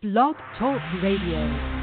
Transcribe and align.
Blog 0.00 0.36
Talk 0.56 0.80
Radio. 1.02 1.77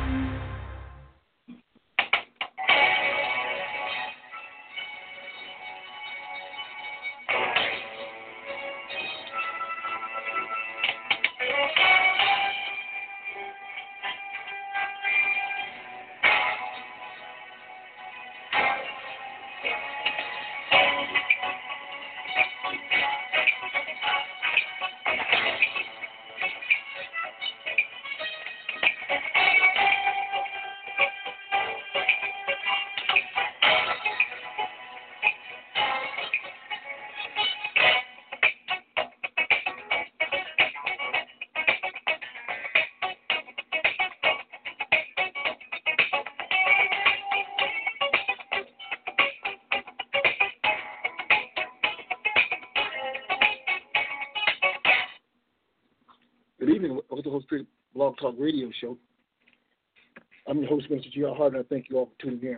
I'm 60.86 60.92
your 60.92 61.00
host, 61.00 61.08
Mr. 61.08 61.14
G.R. 61.14 61.36
Hart, 61.36 61.54
and 61.54 61.64
I 61.64 61.68
thank 61.68 61.90
you 61.90 61.98
all 61.98 62.06
for 62.06 62.24
tuning 62.24 62.44
in. 62.44 62.58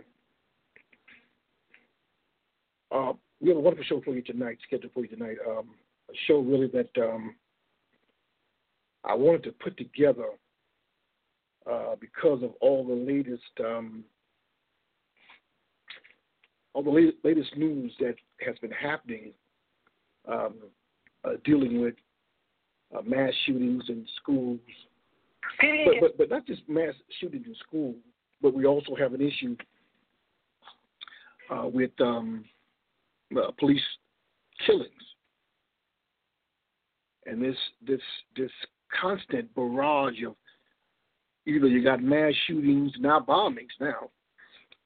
Uh, 2.90 3.12
we 3.40 3.48
have 3.48 3.58
a 3.58 3.60
wonderful 3.60 3.84
show 3.84 4.00
for 4.04 4.14
you 4.14 4.22
tonight, 4.22 4.58
scheduled 4.66 4.92
for 4.92 5.00
you 5.00 5.08
tonight. 5.08 5.36
Um, 5.46 5.70
a 6.10 6.14
show 6.26 6.40
really 6.40 6.68
that 6.68 6.90
um, 7.02 7.34
I 9.04 9.14
wanted 9.14 9.44
to 9.44 9.52
put 9.52 9.76
together 9.76 10.28
uh, 11.70 11.96
because 12.00 12.42
of 12.42 12.52
all 12.60 12.86
the 12.86 12.94
latest 12.94 13.42
um, 13.60 14.04
all 16.74 16.82
the 16.82 17.12
latest 17.24 17.56
news 17.56 17.92
that 18.00 18.14
has 18.46 18.56
been 18.58 18.70
happening 18.70 19.32
um, 20.30 20.54
uh, 21.24 21.32
dealing 21.44 21.80
with 21.80 21.94
uh, 22.96 23.02
mass 23.02 23.32
shootings 23.44 23.84
in 23.88 24.06
schools, 24.20 24.60
but, 25.60 25.94
but, 26.00 26.18
but 26.18 26.30
not 26.30 26.46
just 26.46 26.62
mass 26.68 26.94
shootings 27.20 27.46
in 27.46 27.54
school, 27.66 27.94
but 28.42 28.54
we 28.54 28.66
also 28.66 28.94
have 28.94 29.14
an 29.14 29.20
issue 29.20 29.56
uh, 31.50 31.66
with 31.66 31.90
um, 32.00 32.44
uh, 33.36 33.50
police 33.58 33.80
killings, 34.66 34.92
and 37.26 37.42
this 37.42 37.56
this 37.86 38.00
this 38.36 38.50
constant 39.00 39.52
barrage 39.54 40.22
of 40.26 40.34
either 41.46 41.66
you 41.66 41.82
got 41.82 42.02
mass 42.02 42.32
shootings 42.46 42.92
now 43.00 43.20
bombings 43.20 43.66
now 43.80 44.10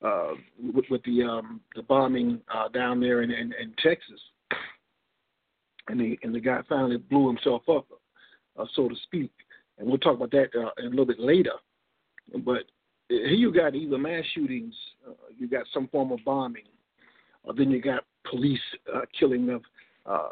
uh, 0.04 0.32
with, 0.74 0.84
with 0.90 1.02
the 1.04 1.22
um, 1.22 1.60
the 1.74 1.82
bombing 1.82 2.40
uh, 2.52 2.68
down 2.68 3.00
there 3.00 3.22
in, 3.22 3.30
in, 3.30 3.52
in 3.60 3.72
Texas, 3.82 4.20
and 5.88 6.00
the 6.00 6.18
and 6.22 6.34
the 6.34 6.40
guy 6.40 6.60
finally 6.68 6.96
blew 6.96 7.28
himself 7.28 7.62
up, 7.68 7.86
uh, 8.58 8.64
so 8.74 8.88
to 8.88 8.94
speak. 9.04 9.30
And 9.78 9.88
we'll 9.88 9.98
talk 9.98 10.16
about 10.16 10.30
that 10.32 10.48
uh, 10.54 10.70
a 10.80 10.88
little 10.88 11.06
bit 11.06 11.18
later. 11.18 11.52
But 12.44 12.64
here 13.12 13.28
you 13.28 13.52
got 13.52 13.74
either 13.74 13.98
mass 13.98 14.24
shootings, 14.34 14.74
uh, 15.08 15.12
you 15.36 15.48
got 15.48 15.64
some 15.72 15.88
form 15.88 16.12
of 16.12 16.20
bombing, 16.24 16.64
or 17.44 17.54
then 17.54 17.70
you 17.70 17.80
got 17.80 18.04
police 18.28 18.60
uh, 18.94 19.00
killing 19.18 19.50
of 19.50 19.62
uh, 20.06 20.30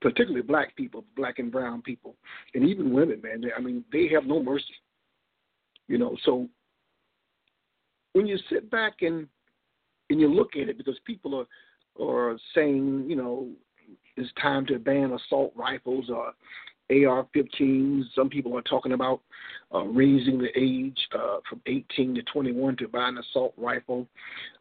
particularly 0.00 0.42
black 0.42 0.74
people, 0.76 1.04
black 1.16 1.38
and 1.38 1.52
brown 1.52 1.82
people, 1.82 2.14
and 2.54 2.68
even 2.68 2.92
women. 2.92 3.20
Man, 3.22 3.40
they, 3.40 3.52
I 3.56 3.60
mean, 3.60 3.84
they 3.92 4.08
have 4.08 4.24
no 4.24 4.42
mercy. 4.42 4.64
You 5.88 5.98
know, 5.98 6.16
so 6.24 6.48
when 8.12 8.26
you 8.26 8.38
sit 8.50 8.70
back 8.70 9.02
and 9.02 9.26
and 10.08 10.20
you 10.20 10.28
look 10.28 10.56
at 10.56 10.68
it, 10.68 10.78
because 10.78 10.98
people 11.04 11.34
are 11.34 11.46
are 12.02 12.38
saying, 12.54 13.06
you 13.08 13.16
know, 13.16 13.48
it's 14.16 14.30
time 14.40 14.66
to 14.66 14.78
ban 14.78 15.12
assault 15.12 15.52
rifles 15.56 16.08
or 16.08 16.32
AR-15s. 16.90 18.04
Some 18.14 18.28
people 18.28 18.56
are 18.56 18.62
talking 18.62 18.92
about 18.92 19.20
uh, 19.72 19.84
raising 19.84 20.38
the 20.38 20.48
age 20.56 20.98
uh, 21.14 21.38
from 21.48 21.60
18 21.66 22.14
to 22.16 22.22
21 22.22 22.76
to 22.76 22.88
buy 22.88 23.08
an 23.08 23.18
assault 23.18 23.54
rifle. 23.56 24.06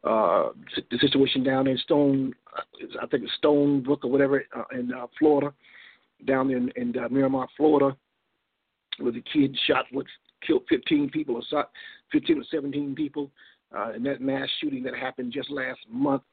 Uh, 0.03 0.50
the 0.91 0.97
situation 1.00 1.44
down 1.44 1.68
in 1.68 1.78
Stone, 1.79 2.34
I 3.01 3.07
think 3.07 3.23
it's 3.23 3.34
Stone 3.38 3.81
Brook 3.81 4.06
or 4.06 4.12
whatever 4.12 4.44
uh, 4.56 4.78
in 4.78 4.94
uh, 4.94 5.07
Florida, 5.18 5.53
down 6.25 6.51
in, 6.51 6.72
in 6.75 6.95
uh, 6.97 7.09
Miramar, 7.09 7.47
Florida, 7.57 7.95
where 9.00 9.12
the 9.12 9.23
kid 9.34 9.57
shot 9.66 9.85
what 9.91 10.06
killed 10.45 10.63
15 10.69 11.09
people 11.09 11.35
or 11.35 11.41
shot 11.50 11.72
15 12.12 12.39
or 12.39 12.44
17 12.51 12.95
people 12.95 13.31
in 13.95 14.03
that 14.03 14.22
mass 14.22 14.47
shooting 14.59 14.84
that 14.84 14.95
happened 14.95 15.31
just 15.31 15.50
last 15.50 15.79
month. 15.89 16.23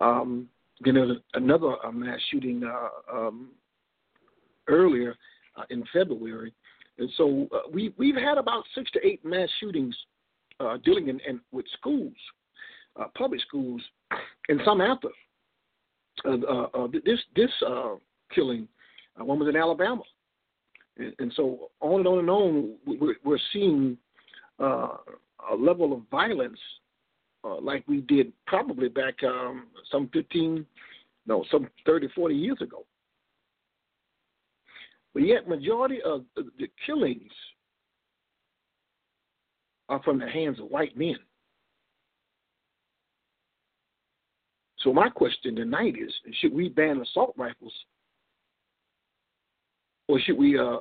Um, 0.00 0.48
then 0.80 0.94
there's 0.94 1.16
another 1.34 1.74
mass 1.92 2.18
shooting 2.30 2.62
um, 3.12 3.50
earlier 4.68 5.16
uh, 5.56 5.64
in 5.70 5.84
February. 5.92 6.52
And 6.98 7.10
so 7.16 7.48
uh, 7.52 7.68
we, 7.72 7.92
we've 7.96 8.16
had 8.16 8.38
about 8.38 8.64
six 8.74 8.90
to 8.92 9.06
eight 9.06 9.24
mass 9.24 9.48
shootings 9.60 9.96
uh, 10.60 10.78
dealing 10.84 11.08
in, 11.08 11.20
in, 11.28 11.40
with 11.52 11.66
schools, 11.78 12.14
uh, 12.98 13.04
public 13.16 13.40
schools, 13.42 13.82
and 14.48 14.60
some 14.64 14.80
after. 14.80 15.08
Uh, 16.24 16.62
uh, 16.62 16.86
this 17.04 17.20
this 17.34 17.50
killing, 18.34 18.66
one 19.18 19.38
was 19.38 19.48
in 19.48 19.56
Alabama. 19.56 20.02
And, 20.96 21.12
and, 21.18 21.32
so 21.36 21.70
on 21.80 22.00
and 22.00 22.08
on 22.08 22.18
and 22.20 22.30
on, 22.30 22.74
we're, 22.86 23.16
we're 23.22 23.38
seeing 23.52 23.98
a 24.58 25.54
level 25.58 25.92
of 25.92 26.00
violence 26.10 26.58
like 27.62 27.84
we 27.86 28.00
did 28.00 28.32
probably 28.46 28.88
back 28.88 29.22
um, 29.22 29.66
some 29.92 30.08
15, 30.12 30.64
no, 31.26 31.44
some 31.50 31.68
30, 31.84 32.08
40 32.14 32.34
years 32.34 32.58
ago. 32.60 32.84
But 35.16 35.24
yet, 35.24 35.48
majority 35.48 36.02
of 36.02 36.26
the 36.36 36.68
killings 36.84 37.32
are 39.88 40.02
from 40.02 40.18
the 40.18 40.28
hands 40.28 40.60
of 40.60 40.66
white 40.66 40.94
men. 40.94 41.16
So 44.80 44.92
my 44.92 45.08
question 45.08 45.56
tonight 45.56 45.94
is: 45.96 46.12
Should 46.42 46.52
we 46.52 46.68
ban 46.68 47.00
assault 47.00 47.32
rifles, 47.38 47.72
or 50.06 50.20
should 50.20 50.36
we 50.36 50.58
uh, 50.58 50.80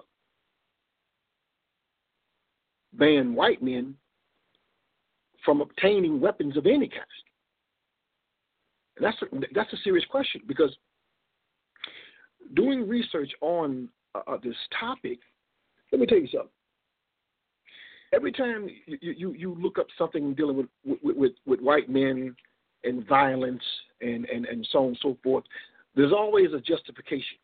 ban 2.91 3.35
white 3.35 3.63
men 3.63 3.95
from 5.45 5.61
obtaining 5.61 6.19
weapons 6.19 6.57
of 6.57 6.65
any 6.65 6.89
kind? 6.89 7.05
And 8.97 9.05
that's 9.05 9.21
a, 9.21 9.25
that's 9.53 9.71
a 9.71 9.77
serious 9.85 10.03
question 10.11 10.41
because 10.45 10.75
doing 12.53 12.85
research 12.85 13.31
on 13.39 13.87
uh, 14.15 14.31
uh, 14.31 14.37
this 14.43 14.55
topic, 14.79 15.19
let 15.91 15.99
me 15.99 16.07
tell 16.07 16.19
you 16.19 16.27
something. 16.27 16.49
Every 18.13 18.31
time 18.31 18.69
you, 18.85 18.97
you, 19.01 19.33
you 19.33 19.57
look 19.59 19.77
up 19.77 19.87
something 19.97 20.33
dealing 20.33 20.57
with, 20.57 20.67
with, 20.85 21.15
with, 21.17 21.31
with 21.45 21.59
white 21.59 21.89
men 21.89 22.35
and 22.83 23.05
violence 23.07 23.63
and, 24.01 24.25
and, 24.25 24.45
and 24.45 24.67
so 24.71 24.79
on 24.79 24.87
and 24.89 24.99
so 25.01 25.17
forth, 25.23 25.43
there's 25.95 26.13
always 26.13 26.53
a 26.53 26.59
justification. 26.59 27.37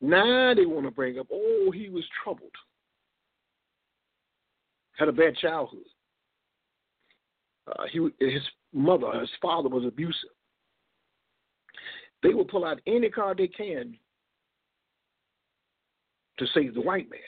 Now 0.00 0.54
they 0.54 0.66
want 0.66 0.86
to 0.86 0.90
bring 0.90 1.18
up, 1.18 1.28
oh, 1.32 1.70
he 1.72 1.88
was 1.88 2.04
troubled, 2.24 2.50
had 4.98 5.08
a 5.08 5.12
bad 5.12 5.36
childhood. 5.36 5.80
Uh, 7.68 7.84
he, 7.92 8.08
his 8.18 8.42
mother, 8.72 9.12
his 9.20 9.30
father 9.40 9.68
was 9.68 9.84
abusive. 9.84 10.30
They 12.22 12.34
will 12.34 12.44
pull 12.44 12.64
out 12.64 12.80
any 12.86 13.08
card 13.08 13.38
they 13.38 13.48
can 13.48 13.96
to 16.38 16.46
save 16.54 16.74
the 16.74 16.80
white 16.80 17.10
man. 17.10 17.20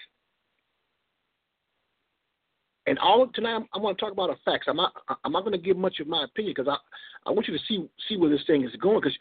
And 2.87 2.99
all 2.99 3.27
tonight, 3.35 3.55
I'm, 3.55 3.67
I'm 3.73 3.83
going 3.83 3.95
to 3.95 4.01
talk 4.01 4.13
about 4.13 4.29
the 4.29 4.37
facts. 4.45 4.67
I'm 4.69 4.77
not. 4.77 4.93
I'm 5.25 5.33
not 5.33 5.41
going 5.41 5.53
to 5.53 5.59
give 5.59 5.77
much 5.77 6.01
of 6.01 6.07
my 6.07 6.25
opinion 6.25 6.55
because 6.57 6.71
I, 6.71 7.29
I 7.29 7.33
want 7.33 7.49
you 7.49 7.57
to 7.57 7.65
see 7.67 7.89
see 8.09 8.17
where 8.17 8.31
this 8.31 8.45
thing 8.47 8.63
is 8.63 8.77
going. 8.81 9.01
Because 9.01 9.17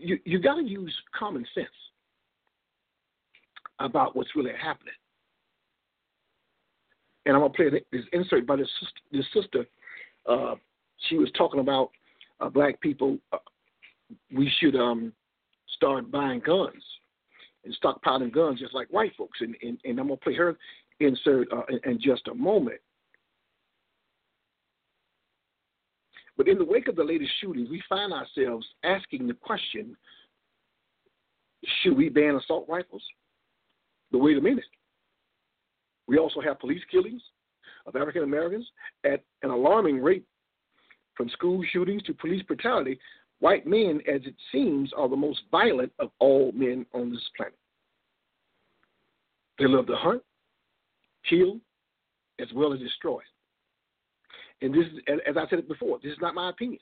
you 0.00 0.18
you 0.24 0.38
got 0.38 0.54
to 0.54 0.62
use 0.62 0.94
common 1.18 1.44
sense 1.52 1.66
about 3.80 4.14
what's 4.14 4.36
really 4.36 4.52
happening. 4.52 4.94
And 7.26 7.34
I'm 7.34 7.40
going 7.40 7.52
to 7.52 7.56
play 7.56 7.82
this 7.90 8.04
insert 8.12 8.46
by 8.46 8.54
this 8.54 8.70
sister. 8.78 9.00
This 9.10 9.26
sister 9.34 9.66
uh, 10.28 10.54
she 11.08 11.18
was 11.18 11.30
talking 11.36 11.60
about 11.60 11.90
uh, 12.40 12.48
black 12.48 12.80
people 12.80 13.18
uh, 13.32 13.38
we 14.34 14.50
should 14.58 14.76
um, 14.76 15.12
start 15.76 16.10
buying 16.10 16.40
guns. 16.40 16.82
and 17.64 17.76
stockpiling 17.82 18.32
guns 18.32 18.60
just 18.60 18.74
like 18.74 18.88
white 18.88 19.12
folks. 19.16 19.40
And, 19.40 19.56
and, 19.62 19.78
and 19.84 19.98
I'm 19.98 20.08
going 20.08 20.18
to 20.18 20.24
play 20.24 20.34
her 20.34 20.56
insert 21.00 21.52
uh, 21.52 21.62
in, 21.68 21.92
in 21.92 22.00
just 22.00 22.28
a 22.28 22.34
moment. 22.34 22.80
But 26.36 26.48
in 26.48 26.58
the 26.58 26.64
wake 26.64 26.88
of 26.88 26.96
the 26.96 27.04
latest 27.04 27.32
shootings, 27.40 27.70
we 27.70 27.82
find 27.88 28.12
ourselves 28.12 28.66
asking 28.84 29.26
the 29.26 29.34
question 29.34 29.96
should 31.82 31.96
we 31.96 32.08
ban 32.08 32.36
assault 32.36 32.66
rifles? 32.68 33.02
But 34.12 34.18
wait 34.18 34.36
a 34.36 34.40
minute. 34.40 34.64
We 36.06 36.18
also 36.18 36.40
have 36.40 36.60
police 36.60 36.82
killings 36.90 37.22
of 37.86 37.96
African 37.96 38.22
Americans 38.22 38.66
at 39.04 39.24
an 39.42 39.50
alarming 39.50 40.00
rate, 40.00 40.24
from 41.16 41.28
school 41.30 41.62
shootings 41.72 42.02
to 42.02 42.14
police 42.14 42.42
brutality. 42.42 42.98
White 43.40 43.66
men, 43.66 44.00
as 44.08 44.22
it 44.24 44.34
seems, 44.50 44.92
are 44.96 45.08
the 45.08 45.16
most 45.16 45.40
violent 45.50 45.92
of 45.98 46.10
all 46.18 46.52
men 46.52 46.86
on 46.94 47.10
this 47.10 47.28
planet. 47.36 47.58
They 49.58 49.66
love 49.66 49.86
to 49.86 49.96
hunt, 49.96 50.22
kill, 51.28 51.60
as 52.40 52.48
well 52.54 52.72
as 52.72 52.80
destroy. 52.80 53.20
And 54.62 54.72
this 54.72 54.86
is, 54.86 55.18
as 55.28 55.36
I 55.36 55.48
said 55.48 55.58
it 55.58 55.68
before, 55.68 55.98
this 56.02 56.12
is 56.12 56.18
not 56.20 56.34
my 56.34 56.50
opinion. 56.50 56.80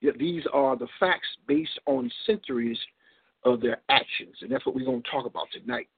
Yet 0.00 0.18
these 0.18 0.44
are 0.52 0.76
the 0.76 0.88
facts 0.98 1.28
based 1.46 1.78
on 1.86 2.10
centuries 2.26 2.78
of 3.44 3.60
their 3.60 3.80
actions. 3.88 4.36
And 4.42 4.50
that's 4.50 4.64
what 4.66 4.74
we're 4.74 4.84
going 4.84 5.02
to 5.02 5.10
talk 5.10 5.26
about 5.26 5.46
tonight 5.52 5.88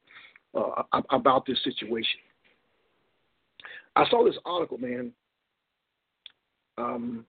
uh, 0.55 0.83
about 1.11 1.47
this 1.47 1.59
situation. 1.65 2.21
I 3.95 4.09
saw 4.09 4.25
this 4.25 4.39
article, 4.45 4.79
man, 4.79 5.13
um, 6.79 7.27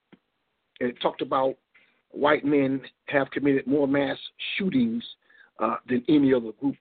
and 0.80 0.90
it 0.90 1.02
talked 1.02 1.22
about 1.22 1.56
white 2.14 2.46
men 2.46 2.82
have 3.08 3.30
committed 3.32 3.68
more 3.68 3.88
mass 3.88 4.18
shootings 4.58 5.04
uh, 5.60 5.76
than 5.88 6.04
any 6.08 6.34
other 6.34 6.52
group. 6.60 6.76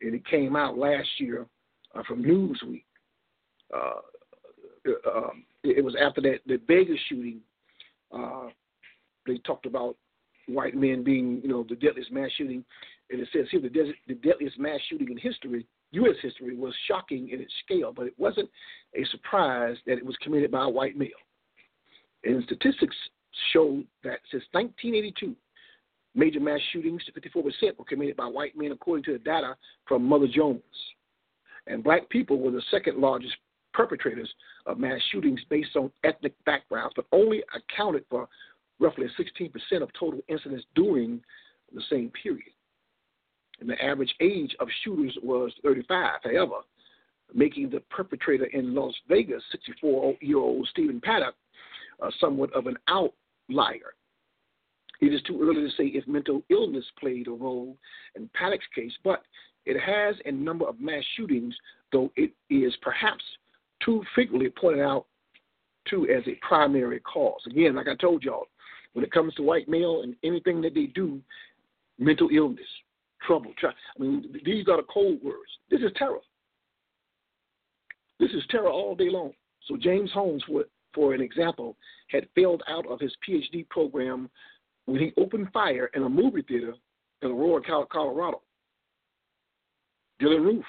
And 0.00 0.14
it 0.14 0.26
came 0.26 0.56
out 0.56 0.78
last 0.78 1.08
year 1.18 1.46
uh, 1.94 2.02
from 2.06 2.22
Newsweek. 2.22 2.84
Uh, 3.74 4.00
uh 4.86 5.18
um, 5.18 5.44
it 5.64 5.84
was 5.84 5.94
after 6.00 6.20
that 6.22 6.38
the 6.46 6.60
Vegas 6.66 6.98
shooting. 7.08 7.40
Uh, 8.16 8.46
they 9.26 9.36
talked 9.38 9.66
about 9.66 9.96
white 10.46 10.74
men 10.74 11.02
being, 11.02 11.40
you 11.42 11.48
know, 11.48 11.66
the 11.68 11.74
deadliest 11.74 12.10
mass 12.10 12.30
shooting, 12.38 12.64
and 13.10 13.20
it 13.20 13.28
says 13.32 13.46
here 13.50 13.60
the, 13.60 13.68
the 14.06 14.14
deadliest 14.14 14.58
mass 14.58 14.80
shooting 14.88 15.10
in 15.10 15.18
history, 15.18 15.66
U.S. 15.90 16.14
history, 16.22 16.56
was 16.56 16.74
shocking 16.86 17.28
in 17.30 17.40
its 17.40 17.52
scale, 17.64 17.92
but 17.92 18.06
it 18.06 18.14
wasn't 18.16 18.48
a 18.94 19.04
surprise 19.06 19.76
that 19.86 19.98
it 19.98 20.06
was 20.06 20.16
committed 20.22 20.50
by 20.50 20.64
a 20.64 20.68
white 20.68 20.96
male. 20.96 21.10
And 22.24 22.42
statistics 22.44 22.96
show 23.52 23.82
that 24.04 24.20
since 24.30 24.44
1982, 24.52 25.34
major 26.14 26.40
mass 26.40 26.60
shootings, 26.72 27.02
54%, 27.34 27.78
were 27.78 27.84
committed 27.84 28.16
by 28.16 28.26
white 28.26 28.56
men, 28.56 28.72
according 28.72 29.04
to 29.04 29.12
the 29.12 29.18
data 29.18 29.56
from 29.86 30.04
Mother 30.04 30.26
Jones. 30.26 30.62
And 31.66 31.84
black 31.84 32.08
people 32.08 32.40
were 32.40 32.50
the 32.50 32.62
second 32.70 32.98
largest 32.98 33.34
perpetrators 33.74 34.32
of 34.66 34.78
mass 34.78 35.00
shootings 35.12 35.40
based 35.48 35.76
on 35.76 35.92
ethnic 36.04 36.32
backgrounds, 36.44 36.94
but 36.96 37.06
only 37.12 37.42
accounted 37.54 38.04
for 38.10 38.28
roughly 38.80 39.06
16% 39.18 39.82
of 39.82 39.90
total 39.98 40.20
incidents 40.28 40.64
during 40.74 41.20
the 41.74 41.82
same 41.90 42.10
period. 42.22 42.52
And 43.60 43.68
the 43.68 43.82
average 43.82 44.14
age 44.20 44.54
of 44.60 44.68
shooters 44.82 45.16
was 45.22 45.52
35, 45.62 46.20
however, 46.24 46.60
making 47.34 47.70
the 47.70 47.80
perpetrator 47.90 48.46
in 48.46 48.74
Las 48.74 48.94
Vegas, 49.08 49.42
64 49.52 50.14
year 50.20 50.38
old 50.38 50.66
Stephen 50.70 51.00
Paddock, 51.00 51.34
uh, 52.00 52.10
somewhat 52.20 52.52
of 52.54 52.66
an 52.66 52.76
outlier. 53.50 53.94
It 55.00 55.14
is 55.14 55.22
too 55.22 55.40
early 55.42 55.62
to 55.62 55.70
say 55.76 55.84
if 55.86 56.06
mental 56.08 56.42
illness 56.50 56.84
played 56.98 57.28
a 57.28 57.32
role 57.32 57.76
in 58.16 58.28
Paddock's 58.34 58.66
case, 58.74 58.92
but 59.04 59.22
it 59.64 59.78
has 59.80 60.16
a 60.24 60.32
number 60.32 60.66
of 60.66 60.80
mass 60.80 61.04
shootings, 61.16 61.54
though 61.92 62.10
it 62.16 62.32
is 62.50 62.74
perhaps 62.82 63.22
too 63.84 64.02
frequently 64.14 64.50
pointed 64.50 64.82
out 64.82 65.06
to 65.90 66.08
as 66.08 66.24
a 66.26 66.38
primary 66.46 67.00
cause. 67.00 67.40
Again, 67.46 67.76
like 67.76 67.86
I 67.86 67.94
told 67.94 68.24
y'all, 68.24 68.48
when 68.94 69.04
it 69.04 69.12
comes 69.12 69.34
to 69.34 69.42
white 69.42 69.68
male 69.68 70.02
and 70.02 70.16
anything 70.24 70.60
that 70.62 70.74
they 70.74 70.86
do, 70.86 71.20
mental 71.98 72.28
illness, 72.32 72.66
trouble. 73.24 73.52
Try, 73.58 73.70
I 73.70 74.02
mean, 74.02 74.24
these 74.44 74.66
are 74.68 74.78
the 74.78 74.86
cold 74.92 75.22
words. 75.22 75.50
This 75.70 75.80
is 75.80 75.92
terror. 75.96 76.18
This 78.18 78.30
is 78.30 78.42
terror 78.50 78.70
all 78.70 78.96
day 78.96 79.10
long. 79.10 79.32
So 79.66 79.76
James 79.76 80.10
Holmes, 80.12 80.42
for, 80.48 80.64
for 80.98 81.14
an 81.14 81.20
example, 81.20 81.76
had 82.08 82.26
failed 82.34 82.60
out 82.68 82.84
of 82.88 82.98
his 82.98 83.14
PhD 83.26 83.68
program 83.68 84.28
when 84.86 85.00
he 85.00 85.12
opened 85.16 85.46
fire 85.52 85.90
in 85.94 86.02
a 86.02 86.08
movie 86.08 86.42
theater 86.42 86.74
in 87.22 87.30
Aurora, 87.30 87.62
Colorado. 87.88 88.42
Dylann 90.20 90.44
Roof 90.44 90.64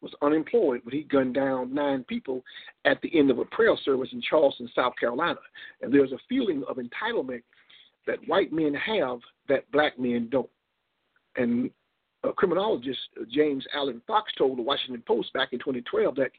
was 0.00 0.10
unemployed 0.20 0.80
when 0.82 0.96
he 0.96 1.04
gunned 1.04 1.34
down 1.34 1.72
nine 1.72 2.02
people 2.08 2.42
at 2.86 3.00
the 3.02 3.16
end 3.16 3.30
of 3.30 3.38
a 3.38 3.44
prayer 3.44 3.76
service 3.84 4.08
in 4.10 4.20
Charleston, 4.20 4.68
South 4.74 4.94
Carolina. 4.98 5.38
And 5.80 5.94
there's 5.94 6.10
a 6.10 6.18
feeling 6.28 6.64
of 6.68 6.78
entitlement 6.78 7.42
that 8.08 8.18
white 8.26 8.52
men 8.52 8.74
have 8.74 9.20
that 9.48 9.70
black 9.70 9.96
men 9.96 10.26
don't. 10.28 10.50
And 11.36 11.70
criminologist, 12.36 12.98
James 13.30 13.64
Alan 13.72 14.02
Fox, 14.08 14.32
told 14.36 14.58
the 14.58 14.62
Washington 14.62 15.04
Post 15.06 15.32
back 15.34 15.52
in 15.52 15.60
2012 15.60 16.16
that 16.16 16.32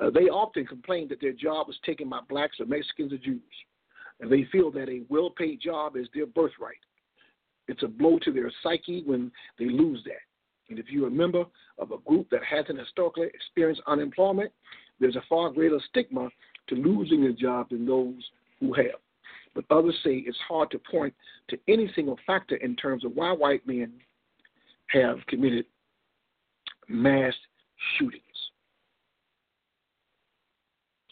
uh, 0.00 0.10
they 0.10 0.28
often 0.28 0.66
complain 0.66 1.08
that 1.08 1.20
their 1.20 1.32
job 1.32 1.68
is 1.68 1.76
taken 1.84 2.08
by 2.08 2.20
blacks 2.28 2.60
or 2.60 2.66
Mexicans 2.66 3.12
or 3.12 3.18
Jews. 3.18 3.40
And 4.20 4.30
they 4.30 4.46
feel 4.50 4.70
that 4.72 4.88
a 4.88 5.02
well 5.08 5.30
paid 5.30 5.60
job 5.60 5.96
is 5.96 6.08
their 6.14 6.26
birthright. 6.26 6.76
It's 7.68 7.82
a 7.82 7.88
blow 7.88 8.18
to 8.20 8.32
their 8.32 8.50
psyche 8.62 9.02
when 9.04 9.30
they 9.58 9.66
lose 9.66 10.02
that. 10.04 10.22
And 10.70 10.78
if 10.78 10.86
you're 10.90 11.08
a 11.08 11.10
member 11.10 11.44
of 11.78 11.92
a 11.92 11.98
group 11.98 12.28
that 12.30 12.40
hasn't 12.44 12.78
historically 12.78 13.28
experienced 13.32 13.82
unemployment, 13.86 14.52
there's 15.00 15.16
a 15.16 15.22
far 15.28 15.50
greater 15.50 15.80
stigma 15.88 16.28
to 16.68 16.74
losing 16.74 17.24
a 17.24 17.32
job 17.32 17.70
than 17.70 17.86
those 17.86 18.22
who 18.60 18.72
have. 18.74 19.00
But 19.54 19.64
others 19.70 19.96
say 20.04 20.22
it's 20.26 20.38
hard 20.46 20.70
to 20.72 20.78
point 20.90 21.14
to 21.48 21.58
any 21.68 21.90
single 21.94 22.18
factor 22.26 22.56
in 22.56 22.76
terms 22.76 23.04
of 23.04 23.12
why 23.14 23.32
white 23.32 23.66
men 23.66 23.92
have 24.88 25.18
committed 25.26 25.64
mass 26.88 27.34
shootings. 27.98 28.22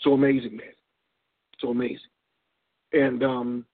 So 0.01 0.13
amazing, 0.13 0.57
man. 0.57 0.67
So 1.61 1.69
amazing. 1.69 1.99
And 2.93 3.23
um, 3.23 3.67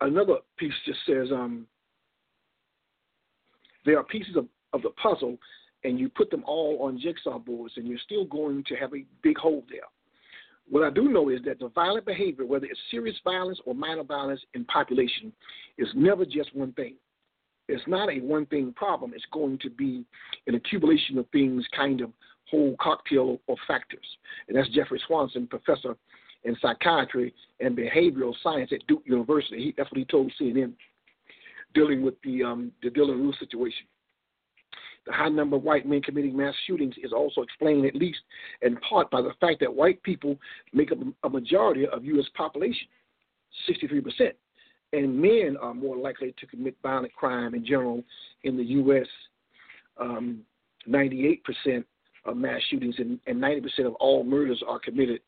Another 0.00 0.36
piece 0.56 0.72
just 0.86 0.98
says 1.06 1.28
um, 1.30 1.66
there 3.84 3.98
are 3.98 4.04
pieces 4.04 4.36
of, 4.36 4.46
of 4.72 4.82
the 4.82 4.90
puzzle, 4.90 5.36
and 5.84 5.98
you 5.98 6.08
put 6.08 6.30
them 6.30 6.42
all 6.46 6.78
on 6.80 6.98
jigsaw 6.98 7.38
boards, 7.38 7.74
and 7.76 7.86
you're 7.86 7.98
still 7.98 8.24
going 8.24 8.64
to 8.68 8.74
have 8.76 8.94
a 8.94 9.04
big 9.22 9.36
hole 9.36 9.64
there. 9.68 9.80
What 10.68 10.82
I 10.82 10.90
do 10.90 11.08
know 11.08 11.28
is 11.28 11.40
that 11.44 11.60
the 11.60 11.68
violent 11.68 12.06
behavior, 12.06 12.46
whether 12.46 12.66
it's 12.66 12.80
serious 12.90 13.16
violence 13.22 13.60
or 13.66 13.74
minor 13.74 14.02
violence 14.02 14.40
in 14.54 14.64
population, 14.64 15.32
is 15.78 15.88
never 15.94 16.24
just 16.24 16.54
one 16.56 16.72
thing. 16.72 16.94
It's 17.68 17.86
not 17.86 18.10
a 18.10 18.20
one 18.20 18.46
thing 18.46 18.72
problem. 18.74 19.12
It's 19.14 19.24
going 19.32 19.58
to 19.58 19.70
be 19.70 20.04
an 20.46 20.54
accumulation 20.54 21.18
of 21.18 21.26
things, 21.30 21.64
kind 21.74 22.00
of 22.00 22.10
whole 22.48 22.76
cocktail 22.80 23.40
of 23.48 23.58
factors. 23.66 24.06
And 24.48 24.56
that's 24.56 24.68
Jeffrey 24.68 25.00
Swanson, 25.06 25.46
professor 25.48 25.96
in 26.44 26.56
psychiatry 26.62 27.34
and 27.60 27.76
behavioral 27.76 28.34
science 28.42 28.70
at 28.72 28.86
Duke 28.86 29.02
University. 29.04 29.56
He, 29.56 29.74
that's 29.76 29.90
what 29.90 29.98
he 29.98 30.04
told 30.04 30.32
CNN, 30.40 30.72
dealing 31.74 32.02
with 32.02 32.14
the 32.22 32.44
um, 32.44 32.72
the 32.82 32.90
Dylann 32.90 33.20
Roof 33.20 33.34
situation. 33.38 33.86
The 35.06 35.12
high 35.12 35.28
number 35.28 35.56
of 35.56 35.62
white 35.62 35.86
men 35.86 36.02
committing 36.02 36.36
mass 36.36 36.54
shootings 36.66 36.94
is 37.02 37.12
also 37.12 37.42
explained, 37.42 37.86
at 37.86 37.94
least 37.94 38.18
in 38.62 38.76
part, 38.78 39.08
by 39.10 39.22
the 39.22 39.32
fact 39.40 39.60
that 39.60 39.72
white 39.72 40.02
people 40.02 40.36
make 40.72 40.90
up 40.90 40.98
a 41.22 41.28
majority 41.28 41.86
of 41.86 42.04
U.S. 42.04 42.26
population, 42.36 42.88
63%, 43.70 44.32
and 44.92 45.20
men 45.20 45.56
are 45.60 45.74
more 45.74 45.96
likely 45.96 46.34
to 46.38 46.46
commit 46.46 46.76
violent 46.82 47.14
crime 47.14 47.54
in 47.54 47.64
general 47.64 48.02
in 48.44 48.56
the 48.56 48.64
U.S. 48.64 49.06
Um, 49.98 50.42
98% 50.88 51.40
of 52.24 52.36
mass 52.36 52.60
shootings 52.70 52.94
and, 52.98 53.18
and 53.26 53.40
90% 53.40 53.86
of 53.86 53.94
all 53.94 54.24
murders 54.24 54.62
are 54.66 54.78
committed 54.78 55.20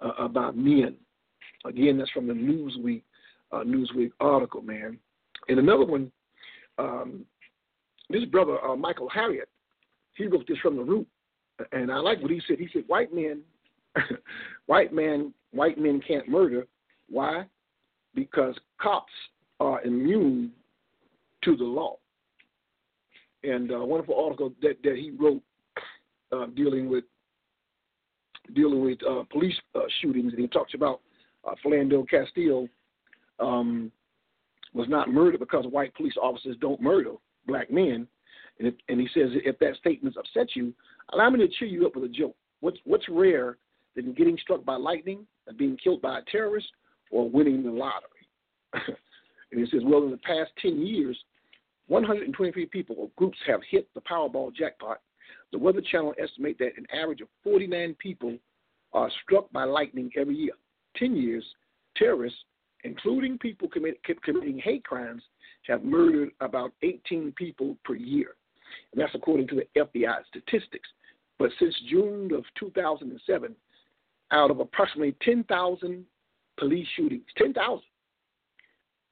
uh, 0.00 0.12
about 0.18 0.56
men. 0.56 0.96
Again, 1.64 1.98
that's 1.98 2.10
from 2.10 2.26
the 2.26 2.34
Newsweek 2.34 3.02
uh, 3.52 3.62
Newsweek 3.64 4.10
article, 4.20 4.62
man. 4.62 4.98
And 5.48 5.58
another 5.58 5.84
one, 5.84 6.10
um, 6.78 7.24
this 8.10 8.24
brother 8.24 8.62
uh, 8.64 8.76
Michael 8.76 9.08
Harriot, 9.14 9.48
he 10.14 10.26
wrote 10.26 10.46
this 10.48 10.58
from 10.58 10.76
the 10.76 10.82
root, 10.82 11.06
and 11.72 11.90
I 11.90 11.98
like 11.98 12.20
what 12.20 12.30
he 12.30 12.40
said. 12.46 12.58
He 12.58 12.68
said, 12.72 12.84
"White 12.86 13.14
men, 13.14 13.42
white 14.66 14.92
men, 14.92 15.32
white 15.52 15.78
men 15.78 16.00
can't 16.06 16.28
murder. 16.28 16.66
Why? 17.08 17.44
Because 18.14 18.54
cops 18.80 19.12
are 19.60 19.82
immune 19.82 20.52
to 21.44 21.56
the 21.56 21.64
law." 21.64 21.96
And 23.44 23.70
a 23.70 23.84
wonderful 23.84 24.22
article 24.22 24.52
that 24.62 24.82
that 24.82 24.96
he 24.96 25.10
wrote 25.18 25.42
uh, 26.32 26.46
dealing 26.54 26.88
with 26.88 27.04
dealing 28.54 28.82
with 28.82 28.98
uh, 29.08 29.22
police 29.30 29.54
uh, 29.74 29.80
shootings, 30.00 30.32
and 30.32 30.40
he 30.40 30.48
talks 30.48 30.74
about 30.74 31.00
uh, 31.44 31.54
Philando 31.64 32.08
Castile 32.08 32.68
um, 33.40 33.90
was 34.74 34.88
not 34.88 35.10
murdered 35.10 35.40
because 35.40 35.64
white 35.66 35.94
police 35.94 36.14
officers 36.20 36.56
don't 36.60 36.80
murder 36.80 37.12
black 37.46 37.70
men. 37.70 38.06
And, 38.58 38.68
if, 38.68 38.74
and 38.88 39.00
he 39.00 39.08
says, 39.14 39.30
if 39.32 39.58
that 39.58 39.76
statement 39.76 40.16
upsets 40.16 40.54
you, 40.54 40.72
allow 41.12 41.30
me 41.30 41.38
to 41.40 41.48
cheer 41.48 41.68
you 41.68 41.86
up 41.86 41.96
with 41.96 42.04
a 42.04 42.08
joke. 42.08 42.36
What's 42.60 42.78
what's 42.84 43.08
rare 43.08 43.56
than 43.96 44.12
getting 44.12 44.38
struck 44.38 44.64
by 44.64 44.76
lightning 44.76 45.26
and 45.46 45.58
being 45.58 45.76
killed 45.82 46.00
by 46.00 46.18
a 46.18 46.22
terrorist 46.30 46.68
or 47.12 47.30
winning 47.30 47.62
the 47.62 47.70
lottery? 47.70 48.26
and 48.72 49.60
he 49.60 49.66
says, 49.70 49.82
well, 49.84 50.02
in 50.02 50.10
the 50.10 50.16
past 50.18 50.50
10 50.60 50.84
years, 50.84 51.16
123 51.86 52.66
people 52.66 52.96
or 52.98 53.10
groups 53.16 53.38
have 53.46 53.60
hit 53.70 53.88
the 53.94 54.00
Powerball 54.00 54.52
jackpot. 54.52 55.00
The 55.52 55.58
Weather 55.58 55.82
Channel 55.82 56.14
estimate 56.20 56.58
that 56.58 56.76
an 56.76 56.86
average 56.92 57.20
of 57.20 57.28
49 57.44 57.94
people 57.98 58.36
are 58.92 59.10
struck 59.22 59.50
by 59.52 59.64
lightning 59.64 60.10
every 60.16 60.34
year. 60.34 60.54
10 60.96 61.16
years, 61.16 61.44
terrorists, 61.96 62.38
including 62.84 63.38
people 63.38 63.68
commit, 63.68 64.00
committing 64.22 64.58
hate 64.58 64.84
crimes, 64.84 65.22
have 65.66 65.84
murdered 65.84 66.30
about 66.40 66.72
18 66.82 67.32
people 67.36 67.76
per 67.84 67.94
year. 67.94 68.34
And 68.92 69.00
that's 69.00 69.14
according 69.14 69.48
to 69.48 69.56
the 69.56 69.80
FBI 69.80 70.16
statistics. 70.28 70.88
But 71.38 71.50
since 71.58 71.74
June 71.90 72.32
of 72.34 72.44
2007, 72.58 73.54
out 74.32 74.50
of 74.50 74.60
approximately 74.60 75.14
10,000 75.22 76.04
police 76.62 76.86
shootings, 76.94 77.24
10,000, 77.38 77.80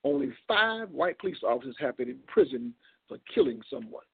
only 0.04 0.28
five 0.46 0.88
white 0.90 1.18
police 1.18 1.38
officers 1.44 1.74
have 1.80 1.96
been 1.96 2.08
in 2.08 2.18
prison 2.28 2.72
for 3.08 3.18
killing 3.34 3.60
someone, 3.68 4.04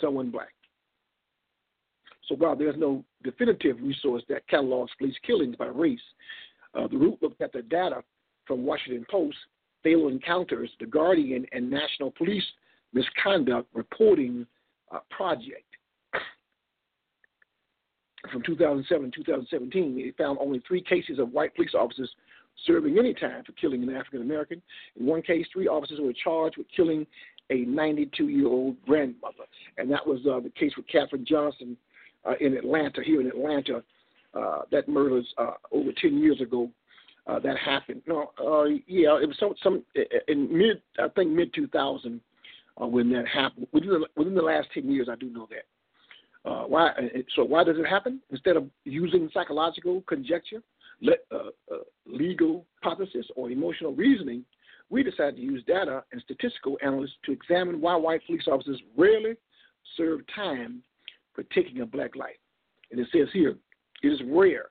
someone 0.00 0.30
black. 0.30 0.54
So 2.26 2.34
while 2.36 2.56
there's 2.56 2.78
no 2.78 3.04
definitive 3.22 3.76
resource 3.82 4.22
that 4.30 4.48
catalogs 4.48 4.90
police 4.98 5.16
killings 5.26 5.54
by 5.56 5.66
race, 5.66 6.00
uh, 6.74 6.88
the 6.88 6.96
Root 6.96 7.18
looked 7.20 7.42
at 7.42 7.52
the 7.52 7.60
data 7.60 8.02
from 8.46 8.64
Washington 8.64 9.04
Post, 9.10 9.36
Fatal 9.82 10.08
Encounters, 10.08 10.70
The 10.80 10.86
Guardian, 10.86 11.44
and 11.52 11.70
National 11.70 12.10
Police 12.10 12.44
Misconduct 12.94 13.68
Reporting 13.74 14.46
uh, 14.90 15.00
Project. 15.10 15.66
From 18.32 18.42
2007 18.44 19.10
to 19.10 19.24
2017, 19.24 19.96
they 19.96 20.12
found 20.16 20.38
only 20.40 20.62
three 20.66 20.82
cases 20.82 21.18
of 21.18 21.32
white 21.32 21.54
police 21.54 21.74
officers 21.78 22.08
serving 22.66 22.98
any 22.98 23.14
time 23.14 23.42
for 23.44 23.52
killing 23.52 23.82
an 23.82 23.94
African 23.94 24.22
American. 24.22 24.62
In 24.98 25.06
one 25.06 25.22
case, 25.22 25.46
three 25.52 25.68
officers 25.68 25.98
were 26.00 26.12
charged 26.12 26.56
with 26.56 26.66
killing 26.74 27.06
a 27.50 27.64
92 27.64 28.28
year 28.28 28.46
old 28.46 28.76
grandmother. 28.86 29.44
And 29.78 29.90
that 29.90 30.06
was 30.06 30.20
uh, 30.20 30.40
the 30.40 30.50
case 30.50 30.72
with 30.76 30.86
Kathryn 30.88 31.26
Johnston 31.26 31.76
uh, 32.24 32.34
in 32.40 32.56
Atlanta, 32.56 33.02
here 33.04 33.20
in 33.20 33.26
Atlanta. 33.26 33.82
Uh, 34.34 34.60
that 34.70 34.88
murder 34.88 35.16
was 35.16 35.26
uh, 35.38 35.52
over 35.72 35.90
10 36.00 36.18
years 36.18 36.40
ago. 36.40 36.70
Uh, 37.26 37.38
that 37.38 37.56
happened. 37.58 38.02
No, 38.06 38.32
uh, 38.40 38.64
yeah, 38.88 39.16
it 39.20 39.28
was 39.28 39.36
some, 39.38 39.54
some 39.62 39.84
in 40.26 40.56
mid, 40.56 40.82
I 40.98 41.06
think 41.08 41.30
mid 41.30 41.54
2000 41.54 42.20
uh, 42.80 42.86
when 42.86 43.12
that 43.12 43.28
happened. 43.28 43.68
Within 43.72 43.90
the, 43.90 44.06
within 44.16 44.34
the 44.34 44.42
last 44.42 44.68
10 44.74 44.90
years, 44.90 45.08
I 45.10 45.14
do 45.16 45.30
know 45.30 45.46
that. 45.50 46.50
Uh, 46.50 46.64
why? 46.64 46.90
So 47.36 47.44
why 47.44 47.62
does 47.62 47.76
it 47.78 47.86
happen? 47.86 48.20
Instead 48.30 48.56
of 48.56 48.66
using 48.84 49.30
psychological 49.32 50.02
conjecture, 50.08 50.60
le- 51.02 51.12
uh, 51.30 51.50
uh, 51.70 51.78
legal 52.06 52.64
hypothesis, 52.82 53.26
or 53.36 53.50
emotional 53.50 53.92
reasoning, 53.92 54.44
we 54.88 55.02
decided 55.02 55.36
to 55.36 55.42
use 55.42 55.62
data 55.66 56.02
and 56.12 56.22
statistical 56.22 56.78
analysis 56.80 57.14
to 57.24 57.32
examine 57.32 57.80
why 57.80 57.96
white 57.96 58.24
police 58.26 58.44
officers 58.50 58.80
rarely 58.96 59.34
serve 59.96 60.20
time 60.34 60.82
for 61.34 61.42
taking 61.54 61.80
a 61.80 61.86
black 61.86 62.16
life. 62.16 62.36
And 62.90 63.00
it 63.00 63.08
says 63.12 63.28
here, 63.32 63.56
it 64.02 64.08
is 64.08 64.20
rare, 64.26 64.66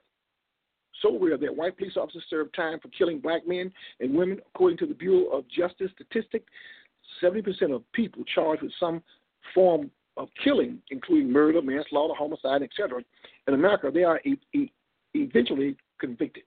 so 1.02 1.18
rare 1.18 1.38
that 1.38 1.56
white 1.56 1.78
police 1.78 1.98
officers 1.98 2.24
serve 2.30 2.52
time 2.54 2.80
for 2.80 2.90
killing 2.90 3.20
black 3.20 3.48
men 3.48 3.72
and 4.00 4.14
women. 4.14 4.40
According 4.54 4.78
to 4.80 4.86
the 4.86 4.94
Bureau 4.94 5.26
of 5.26 5.46
Justice 5.48 5.92
Statistic, 5.96 6.44
70% 7.22 7.74
of 7.74 7.84
people 7.94 8.24
charged 8.36 8.62
with 8.62 8.72
some 8.80 9.02
form 9.54 9.90
of 10.18 10.28
killing, 10.44 10.80
including 10.92 11.32
murder, 11.32 11.62
manslaughter, 11.62 12.14
homicide, 12.16 12.62
etc., 12.62 13.02
in 13.48 13.54
America, 13.54 13.90
they 13.92 14.04
are 14.04 14.20
e- 14.24 14.40
e- 14.54 14.72
eventually 15.14 15.76
convicted. 16.02 16.44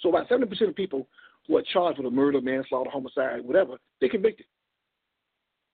So 0.00 0.08
about 0.08 0.28
70% 0.28 0.68
of 0.68 0.74
people 0.74 1.06
who 1.46 1.56
are 1.56 1.62
charged 1.72 1.98
with 1.98 2.06
a 2.06 2.10
murder, 2.10 2.40
manslaughter, 2.40 2.90
homicide, 2.90 3.44
whatever, 3.44 3.76
they're 4.00 4.08
convicted. 4.08 4.46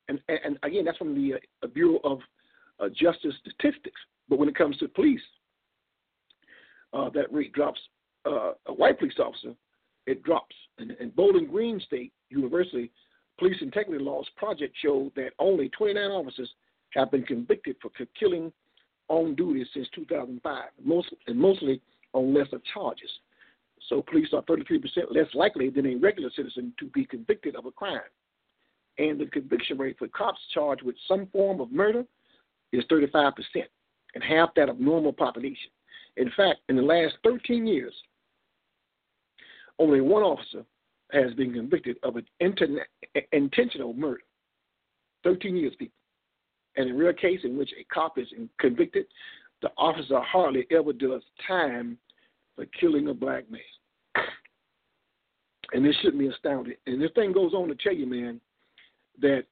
And, 0.09 0.21
and, 0.29 0.39
and 0.45 0.59
again, 0.63 0.85
that's 0.85 0.99
from 0.99 1.15
the 1.15 1.35
uh, 1.63 1.67
Bureau 1.69 2.01
of 2.03 2.19
uh, 2.81 2.89
Justice 2.89 3.35
Statistics. 3.41 4.01
But 4.29 4.39
when 4.39 4.49
it 4.49 4.57
comes 4.57 4.77
to 4.79 4.89
police, 4.89 5.21
uh, 6.93 7.11
that 7.11 7.33
rate 7.33 7.53
drops. 7.53 7.81
Uh, 8.27 8.53
a 8.67 8.73
white 8.73 8.99
police 8.99 9.15
officer, 9.19 9.55
it 10.07 10.23
drops. 10.23 10.55
And, 10.79 10.91
in 11.01 11.11
Bowling 11.11 11.47
Green 11.47 11.81
State 11.81 12.13
University, 12.31 12.91
Police 13.39 13.57
Integrity 13.63 14.03
Lost 14.03 14.31
Project 14.37 14.75
showed 14.83 15.13
that 15.15 15.31
only 15.39 15.69
29 15.71 16.11
officers 16.11 16.51
have 16.91 17.11
been 17.11 17.23
convicted 17.23 17.77
for 17.81 17.91
killing 18.19 18.53
on 19.09 19.35
duty 19.35 19.65
since 19.73 19.89
2005, 19.95 20.65
most, 20.85 21.09
and 21.27 21.39
mostly 21.39 21.81
on 22.19 22.35
lesser 22.35 22.61
charges. 22.75 23.11
So 23.89 24.03
police 24.03 24.29
are 24.33 24.43
33% 24.43 24.81
less 25.11 25.29
likely 25.35 25.71
than 25.71 25.87
a 25.87 25.97
regular 25.97 26.31
citizen 26.35 26.73
to 26.79 26.87
be 26.87 27.05
convicted 27.05 27.57
of 27.57 27.67
a 27.67 27.71
crime. 27.71 28.01
And 28.99 29.21
the 29.21 29.27
conviction 29.27 29.79
rate 29.79 29.97
for 29.99 30.09
cops 30.09 30.41
charged 30.53 30.83
with 30.83 30.97
some 31.07 31.29
form 31.33 31.61
of 31.61 31.71
murder 31.71 32.05
is 32.73 32.85
35%, 32.91 33.33
and 34.15 34.25
half 34.25 34.51
that 34.57 34.69
of 34.69 34.81
normal 34.81 35.13
population. 35.13 35.71
In 36.17 36.31
fact, 36.37 36.61
in 36.69 36.77
the 36.77 36.83
last 36.83 37.15
13 37.25 37.67
years, 37.67 37.95
only 39.79 40.01
one 40.01 40.23
officer 40.23 40.65
has 41.13 41.33
been 41.35 41.55
convicted 41.55 41.97
of 42.03 42.17
an 42.17 42.27
interna- 42.43 42.85
intentional 43.33 43.95
murder. 43.95 44.21
13 45.25 45.57
years, 45.57 45.75
people. 45.79 45.95
And 46.77 46.89
in 46.89 46.95
a 46.95 46.99
real 46.99 47.13
case 47.13 47.41
in 47.45 47.57
which 47.57 47.71
a 47.79 47.85
cop 47.93 48.19
is 48.19 48.29
convicted, 48.61 49.07
the 49.63 49.71
officer 49.77 50.21
hardly 50.21 50.67
ever 50.71 50.93
does 50.93 51.23
time 51.47 51.99
for 52.59 52.67
killing 52.81 53.07
a 53.09 53.15
black 53.15 53.45
man. 53.49 53.61
And 55.73 55.85
this 55.85 55.95
shouldn't 56.03 56.19
be 56.19 56.27
astounding. 56.27 56.75
And 56.87 57.01
this 57.01 57.13
thing 57.15 57.33
goes 57.33 57.55
on 57.55 57.69
to 57.69 57.77
tell 57.77 57.95
you, 57.95 58.07
man, 58.07 58.41
that 59.21 59.45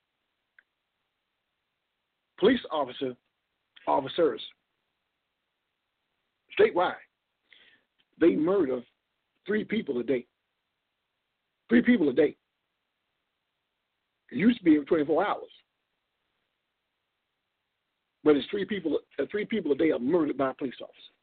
police 2.41 2.59
officer 2.73 3.15
officers 3.87 4.41
statewide, 6.59 6.95
they 8.21 8.35
murder 8.35 8.81
three 9.47 9.63
people 9.63 10.01
a 10.01 10.03
day. 10.03 10.27
Three 11.69 11.83
people 11.83 12.09
a 12.09 12.13
day. 12.13 12.37
It 14.33 14.39
used 14.39 14.59
to 14.59 14.65
be 14.65 14.75
every 14.75 14.87
24 14.87 15.25
hours. 15.25 15.43
But 18.25 18.35
it's 18.35 18.47
three 18.51 18.65
people. 18.65 18.99
Uh, 19.21 19.27
three 19.31 19.45
people 19.45 19.71
a 19.71 19.77
day 19.77 19.93
are 19.93 20.01
murdered 20.01 20.37
by 20.37 20.51
a 20.51 20.55
police 20.55 20.75
officer. 20.83 21.16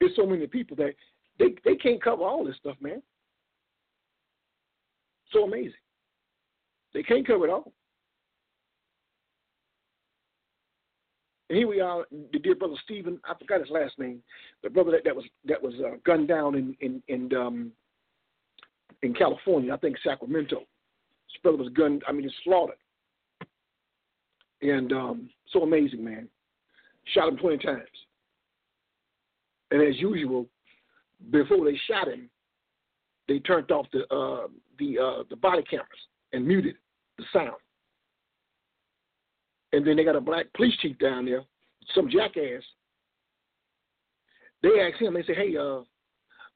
There's 0.00 0.16
so 0.16 0.26
many 0.26 0.46
people 0.46 0.76
that 0.78 0.94
they 1.38 1.54
they 1.64 1.76
can't 1.76 2.02
cover 2.02 2.22
all 2.22 2.44
this 2.44 2.56
stuff, 2.56 2.76
man. 2.80 3.02
So 5.32 5.44
amazing. 5.44 5.72
They 6.92 7.02
can't 7.02 7.26
cover 7.26 7.46
it 7.46 7.50
all. 7.50 7.72
And 11.48 11.58
here 11.58 11.68
we 11.68 11.80
are, 11.80 12.04
the 12.32 12.38
dear 12.38 12.54
brother 12.54 12.74
Stephen. 12.84 13.20
I 13.24 13.34
forgot 13.36 13.60
his 13.60 13.70
last 13.70 13.98
name. 13.98 14.22
The 14.62 14.70
brother 14.70 14.92
that, 14.92 15.04
that 15.04 15.16
was 15.16 15.24
that 15.44 15.60
was 15.62 15.74
uh, 15.84 15.96
gunned 16.06 16.28
down 16.28 16.54
in 16.54 16.76
in 16.80 17.02
in, 17.08 17.36
um, 17.36 17.72
in 19.02 19.12
California, 19.14 19.74
I 19.74 19.76
think 19.76 19.96
Sacramento. 20.02 20.60
His 20.60 21.42
brother 21.42 21.58
was 21.58 21.72
gunned. 21.72 22.02
I 22.08 22.12
mean, 22.12 22.22
he's 22.22 22.32
slaughtered. 22.44 22.76
And 24.62 24.92
um, 24.92 25.30
so 25.52 25.62
amazing, 25.62 26.04
man. 26.04 26.28
Shot 27.14 27.28
him 27.28 27.38
20 27.38 27.58
times. 27.58 27.88
And 29.70 29.82
as 29.82 29.98
usual, 30.00 30.46
before 31.30 31.64
they 31.64 31.78
shot 31.86 32.08
him, 32.08 32.28
they 33.28 33.38
turned 33.38 33.70
off 33.70 33.86
the 33.92 34.00
uh, 34.14 34.48
the 34.78 34.98
uh, 34.98 35.22
the 35.30 35.36
body 35.36 35.62
cameras 35.62 35.88
and 36.32 36.46
muted 36.46 36.74
the 37.18 37.24
sound. 37.32 37.56
And 39.72 39.86
then 39.86 39.96
they 39.96 40.04
got 40.04 40.16
a 40.16 40.20
black 40.20 40.46
police 40.54 40.74
chief 40.80 40.98
down 40.98 41.26
there, 41.26 41.44
some 41.94 42.10
jackass. 42.10 42.62
They 44.62 44.80
asked 44.80 45.00
him, 45.00 45.14
they 45.14 45.22
say, 45.22 45.34
"Hey, 45.34 45.56
uh, 45.56 45.82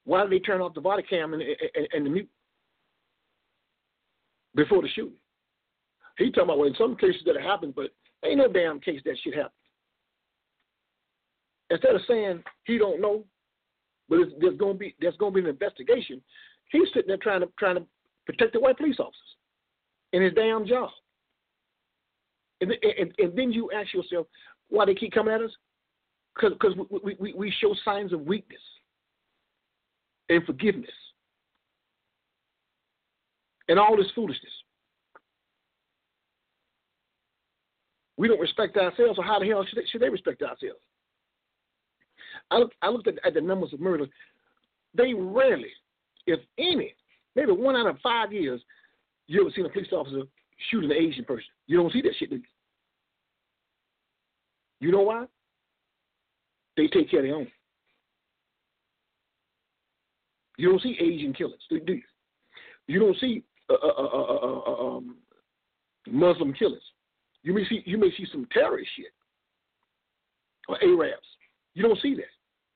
why 0.04 0.22
did 0.22 0.32
they 0.32 0.40
turn 0.40 0.60
off 0.60 0.74
the 0.74 0.80
body 0.80 1.02
cam 1.02 1.32
and, 1.34 1.42
and, 1.42 1.88
and 1.92 2.06
the 2.06 2.10
mute 2.10 2.28
before 4.56 4.82
the 4.82 4.88
shooting?" 4.88 5.12
He 6.18 6.30
talking 6.30 6.44
about 6.44 6.58
well, 6.58 6.68
in 6.68 6.74
some 6.76 6.96
cases 6.96 7.22
that 7.26 7.40
happened, 7.40 7.74
but 7.74 7.90
ain't 8.24 8.38
no 8.38 8.48
damn 8.48 8.80
case 8.80 9.00
that 9.04 9.16
shit 9.22 9.34
happened 9.34 9.52
instead 11.70 11.94
of 11.94 12.00
saying 12.08 12.42
he 12.64 12.78
don't 12.78 13.00
know, 13.00 13.24
but 14.08 14.18
there's 14.40 14.58
going 14.58 14.74
to 14.74 14.78
be 14.78 14.94
there's 15.00 15.16
going 15.16 15.32
to 15.32 15.42
be 15.42 15.48
an 15.48 15.50
investigation, 15.50 16.20
he's 16.70 16.88
sitting 16.92 17.08
there 17.08 17.16
trying 17.16 17.40
to 17.40 17.48
trying 17.58 17.76
to 17.76 17.84
protect 18.26 18.52
the 18.52 18.60
white 18.60 18.76
police 18.76 18.98
officers 18.98 19.36
in 20.12 20.22
his 20.22 20.32
damn 20.34 20.66
job. 20.66 20.90
And, 22.60 22.72
and, 22.72 23.12
and 23.18 23.36
then 23.36 23.52
you 23.52 23.70
ask 23.72 23.92
yourself 23.92 24.26
why 24.68 24.86
they 24.86 24.94
keep 24.94 25.12
coming 25.12 25.34
at 25.34 25.42
us? 25.42 25.50
Because 26.40 26.74
we, 27.02 27.16
we, 27.18 27.32
we 27.34 27.54
show 27.60 27.74
signs 27.84 28.12
of 28.12 28.20
weakness 28.22 28.60
and 30.28 30.44
forgiveness 30.44 30.90
and 33.68 33.78
all 33.78 33.96
this 33.96 34.06
foolishness. 34.14 34.52
We 38.16 38.28
don't 38.28 38.40
respect 38.40 38.76
ourselves, 38.76 39.16
so 39.16 39.22
how 39.22 39.40
the 39.40 39.46
hell 39.46 39.64
should 39.68 39.78
they, 39.78 39.86
should 39.90 40.00
they 40.00 40.08
respect 40.08 40.42
ourselves? 40.42 40.80
I, 42.54 42.58
look, 42.58 42.72
I 42.82 42.88
looked 42.88 43.08
at, 43.08 43.14
at 43.26 43.34
the 43.34 43.40
numbers 43.40 43.72
of 43.72 43.80
murders. 43.80 44.08
They 44.94 45.12
rarely, 45.12 45.70
if 46.26 46.40
any, 46.58 46.94
maybe 47.34 47.52
one 47.52 47.74
out 47.74 47.88
of 47.88 47.98
five 48.02 48.32
years, 48.32 48.60
you 49.26 49.40
ever 49.40 49.50
seen 49.54 49.66
a 49.66 49.68
police 49.68 49.92
officer 49.92 50.22
shoot 50.70 50.84
an 50.84 50.92
Asian 50.92 51.24
person. 51.24 51.44
You 51.66 51.78
don't 51.78 51.92
see 51.92 52.02
that 52.02 52.14
shit? 52.18 52.30
You 54.80 54.92
know 54.92 55.02
why? 55.02 55.26
They 56.76 56.86
take 56.86 57.10
care 57.10 57.20
of 57.20 57.26
their 57.26 57.34
own. 57.34 57.48
You 60.56 60.70
don't 60.70 60.82
see 60.82 60.96
Asian 61.00 61.32
killings, 61.32 61.62
do 61.68 61.80
you? 61.86 62.02
You 62.86 63.00
don't 63.00 63.16
see 63.18 63.42
uh, 63.70 63.74
uh, 63.74 64.02
uh, 64.02 64.96
um, 64.96 65.16
Muslim 66.06 66.52
killings. 66.52 66.82
You 67.42 67.54
may 67.54 67.66
see 67.68 67.82
you 67.86 67.98
may 67.98 68.10
see 68.16 68.26
some 68.30 68.46
terrorist 68.52 68.90
shit 68.96 69.06
or 70.68 70.76
Arabs. 70.82 71.26
You 71.74 71.82
don't 71.82 71.98
see 72.00 72.14
that. 72.14 72.33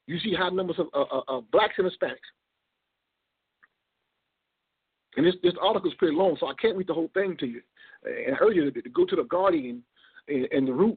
You 0.09 0.19
see 0.21 0.33
high 0.33 0.49
numbers 0.49 0.79
of 0.79 0.87
uh, 0.95 1.03
uh, 1.03 1.21
uh, 1.29 1.41
blacks 1.53 1.75
and 1.77 1.87
Hispanics. 1.87 2.17
And 5.17 5.27
this 5.27 5.35
this 5.43 5.53
article 5.61 5.91
is 5.91 5.97
pretty 5.99 6.17
long, 6.17 6.35
so 6.41 6.47
I 6.47 6.55
can't 6.61 6.79
read 6.79 6.87
the 6.87 6.95
whole 6.95 7.11
thing 7.13 7.37
to 7.41 7.47
you. 7.47 7.61
And 8.05 8.35
I 8.35 8.39
urge 8.41 8.57
you 8.57 8.71
to, 8.71 8.89
go 8.89 9.05
to 9.05 9.17
the 9.17 9.25
Guardian 9.25 9.83
and, 10.27 10.49
and 10.51 10.67
the 10.67 10.73
Root, 10.73 10.97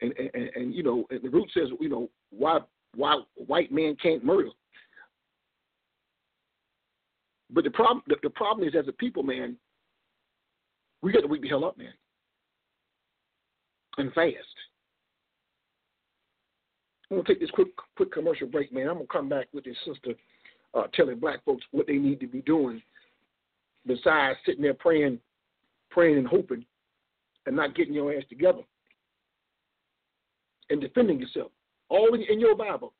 and, 0.00 0.12
and, 0.16 0.50
and 0.54 0.74
you 0.74 0.84
know, 0.84 1.06
and 1.10 1.22
the 1.22 1.28
Root 1.28 1.50
says, 1.52 1.70
you 1.80 1.88
know, 1.88 2.08
why 2.30 2.60
why 2.94 3.20
white 3.34 3.72
men 3.72 3.96
can't 4.00 4.24
murder. 4.24 4.50
But 7.50 7.64
the 7.64 7.70
problem 7.70 8.04
the, 8.06 8.16
the 8.22 8.30
problem 8.30 8.68
is 8.68 8.76
as 8.78 8.86
a 8.86 8.92
people, 8.92 9.24
man, 9.24 9.56
we 11.02 11.10
got 11.10 11.22
to 11.22 11.26
wake 11.26 11.42
the 11.42 11.48
hell 11.48 11.64
up, 11.64 11.76
man, 11.76 11.94
and 13.98 14.12
fast. 14.12 14.36
I'm 17.10 17.18
gonna 17.18 17.28
take 17.28 17.40
this 17.40 17.50
quick 17.50 17.68
quick 17.96 18.12
commercial 18.12 18.48
break, 18.48 18.72
man. 18.72 18.88
I'm 18.88 18.94
gonna 18.94 19.06
come 19.06 19.28
back 19.28 19.46
with 19.52 19.64
this 19.64 19.76
sister 19.86 20.14
uh, 20.74 20.84
telling 20.92 21.18
black 21.18 21.44
folks 21.44 21.64
what 21.70 21.86
they 21.86 21.96
need 21.96 22.20
to 22.20 22.26
be 22.26 22.42
doing 22.42 22.82
besides 23.86 24.38
sitting 24.44 24.62
there 24.62 24.74
praying, 24.74 25.20
praying 25.90 26.18
and 26.18 26.26
hoping, 26.26 26.64
and 27.46 27.54
not 27.54 27.76
getting 27.76 27.94
your 27.94 28.12
ass 28.12 28.24
together 28.28 28.62
and 30.70 30.80
defending 30.80 31.20
yourself. 31.20 31.52
All 31.88 32.14
in, 32.14 32.22
in 32.22 32.40
your 32.40 32.56
Bible. 32.56 32.92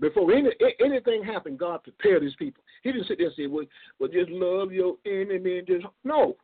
Before 0.00 0.32
any, 0.32 0.50
anything 0.80 1.22
happened, 1.22 1.58
God 1.58 1.82
prepared 1.84 2.22
His 2.22 2.34
people. 2.34 2.62
He 2.82 2.92
didn't 2.92 3.06
sit 3.06 3.18
there 3.18 3.28
and 3.28 3.36
say, 3.36 3.46
"Well, 3.46 3.64
well, 3.98 4.10
just 4.10 4.30
love 4.30 4.72
your 4.72 4.96
enemy 5.06 5.58
and 5.58 5.66
just 5.66 5.86
no." 6.04 6.36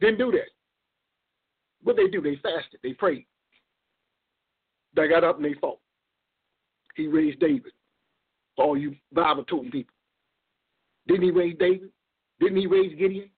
Didn't 0.00 0.18
do 0.18 0.30
that. 0.32 0.50
What 1.82 1.96
they 1.96 2.08
do? 2.08 2.20
They 2.20 2.36
fasted. 2.36 2.80
They 2.82 2.92
prayed. 2.92 3.26
They 4.96 5.08
got 5.08 5.24
up 5.24 5.36
and 5.36 5.44
they 5.44 5.54
fought. 5.60 5.78
He 6.96 7.06
raised 7.06 7.38
David. 7.38 7.72
All 8.56 8.76
you 8.76 8.96
Bible 9.12 9.44
toting 9.44 9.70
people. 9.70 9.94
Didn't 11.06 11.22
he 11.22 11.30
raise 11.30 11.56
David? 11.58 11.90
Didn't 12.40 12.56
he 12.56 12.66
raise 12.66 12.98
Gideon? 12.98 13.30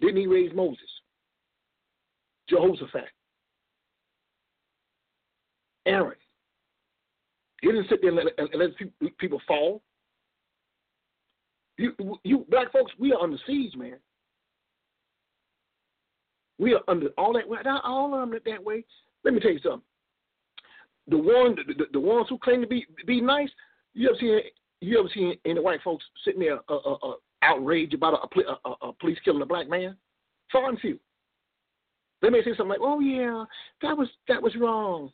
Didn't 0.00 0.16
he 0.16 0.26
raise 0.26 0.52
Moses? 0.54 0.80
Jehoshaphat. 2.48 3.08
Aaron. 5.86 6.16
He 7.62 7.68
didn't 7.68 7.88
sit 7.88 8.00
there 8.02 8.10
and 8.10 8.18
let, 8.18 8.38
and 8.38 8.60
let 9.00 9.18
people 9.18 9.40
fall. 9.46 9.82
You, 11.78 11.92
you 12.24 12.44
black 12.50 12.72
folks, 12.72 12.92
we 12.98 13.12
are 13.12 13.20
under 13.20 13.38
siege, 13.46 13.74
man. 13.76 13.96
We 16.58 16.74
are 16.74 16.80
under 16.88 17.08
all 17.16 17.32
that. 17.34 17.48
Not 17.64 17.84
all 17.84 18.14
of 18.14 18.28
them 18.28 18.38
that 18.44 18.64
way. 18.64 18.84
Let 19.24 19.34
me 19.34 19.40
tell 19.40 19.52
you 19.52 19.60
something. 19.62 19.82
The 21.08 21.16
one, 21.16 21.56
the, 21.66 21.84
the, 21.92 22.00
ones 22.00 22.26
who 22.28 22.38
claim 22.38 22.60
to 22.60 22.66
be 22.66 22.84
be 23.06 23.20
nice, 23.20 23.48
you 23.94 24.08
ever 24.08 24.18
seen 24.18 24.40
you 24.80 24.98
ever 24.98 25.08
seen 25.14 25.36
any 25.44 25.60
white 25.60 25.82
folks 25.82 26.04
sitting 26.24 26.40
there 26.40 26.58
uh, 26.68 26.76
uh, 26.76 26.98
uh, 27.02 27.14
outraged 27.42 27.94
about 27.94 28.14
a, 28.14 28.68
a, 28.68 28.88
a, 28.88 28.92
police 28.94 29.18
killing 29.24 29.42
a 29.42 29.46
black 29.46 29.68
man? 29.68 29.96
Far 30.52 30.68
and 30.68 30.78
few. 30.80 30.98
They 32.22 32.30
may 32.30 32.42
say 32.42 32.50
something 32.50 32.68
like, 32.68 32.80
"Oh 32.82 33.00
yeah, 33.00 33.44
that 33.82 33.96
was 33.96 34.08
that 34.28 34.42
was 34.42 34.56
wrong," 34.56 35.12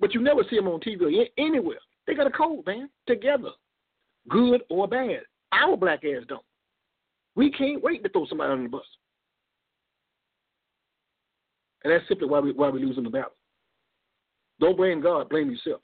but 0.00 0.14
you 0.14 0.20
never 0.20 0.42
see 0.48 0.56
them 0.56 0.68
on 0.68 0.80
TV 0.80 1.26
anywhere. 1.38 1.78
They 2.06 2.14
got 2.14 2.26
a 2.26 2.30
code, 2.30 2.66
man, 2.66 2.88
together, 3.06 3.50
good 4.28 4.62
or 4.70 4.88
bad. 4.88 5.20
Our 5.52 5.76
black 5.76 6.04
ass 6.04 6.24
don't. 6.28 6.44
We 7.36 7.52
can't 7.52 7.82
wait 7.82 8.02
to 8.02 8.08
throw 8.08 8.26
somebody 8.26 8.52
under 8.52 8.64
the 8.64 8.70
bus, 8.70 8.82
and 11.84 11.92
that's 11.92 12.08
simply 12.08 12.26
why 12.26 12.40
we 12.40 12.52
why 12.52 12.70
we 12.70 12.84
losing 12.84 13.04
the 13.04 13.10
battle. 13.10 13.35
Don't 14.60 14.76
blame 14.76 15.00
God, 15.00 15.28
blame 15.28 15.50
yourself. 15.50 15.80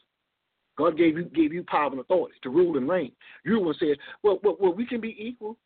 God 0.79 0.97
gave 0.97 1.17
you 1.17 1.25
gave 1.25 1.53
you 1.53 1.63
power 1.65 1.91
and 1.91 2.01
authority 2.01 2.35
to 2.43 2.51
rule 2.51 2.79
and 2.79 2.89
reign. 2.89 3.13
You 3.45 3.61
one 3.61 3.75
said, 3.79 3.99
well, 4.23 4.41
well, 4.43 4.57
well, 4.59 4.73
we 4.73 4.87
can 4.87 5.01
be 5.01 5.15
equal. 5.19 5.59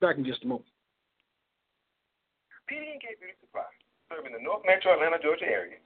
Back 0.00 0.18
in 0.18 0.24
just 0.24 0.42
a 0.42 0.46
moment. 0.46 0.66
PD&K 2.70 3.06
Beauty 3.20 3.36
Supply, 3.40 3.68
serving 4.10 4.32
the 4.32 4.42
North 4.42 4.62
Metro 4.66 4.94
Atlanta, 4.94 5.22
Georgia 5.22 5.44
area, 5.44 5.76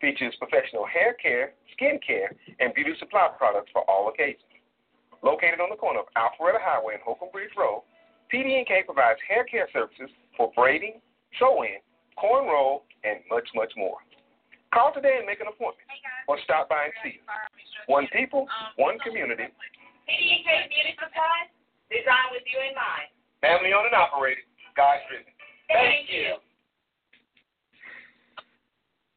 features 0.00 0.34
professional 0.38 0.86
hair 0.86 1.14
care, 1.14 1.54
skin 1.72 1.98
care, 2.06 2.30
and 2.60 2.74
beauty 2.74 2.92
supply 2.98 3.28
products 3.38 3.70
for 3.72 3.82
all 3.90 4.08
occasions. 4.08 4.44
Located 5.22 5.58
on 5.58 5.70
the 5.70 5.80
corner 5.80 6.00
of 6.00 6.06
Alpharetta 6.14 6.60
Highway 6.60 6.94
and 6.94 7.02
Holcomb 7.02 7.32
Bridge 7.32 7.56
Road, 7.56 7.82
PD&K 8.32 8.84
provides 8.84 9.18
hair 9.26 9.44
care 9.44 9.68
services 9.72 10.10
for 10.36 10.52
braiding, 10.54 11.00
sew-in, 11.38 11.80
cornrow, 12.20 12.82
and 13.02 13.20
much, 13.30 13.48
much 13.54 13.72
more. 13.76 13.96
Call 14.74 14.90
today 14.90 15.22
and 15.22 15.26
make 15.30 15.38
an 15.38 15.46
appointment 15.46 15.86
or 16.26 16.34
stop 16.42 16.66
by 16.66 16.90
and 16.90 16.94
see 17.06 17.22
us. 17.22 17.46
One 17.86 18.10
people, 18.10 18.50
one 18.74 18.98
community. 19.06 19.46
PD&K 20.10 20.48
Beauty 20.66 20.92
Supply, 20.98 21.46
designed 21.94 22.34
with 22.34 22.42
you 22.50 22.58
in 22.58 22.74
mind. 22.74 23.08
Family 23.38 23.70
owned 23.70 23.86
and 23.86 23.94
operated, 23.94 24.42
God 24.74 24.98
driven. 25.06 25.30
Thank 25.70 26.10
you. 26.10 26.42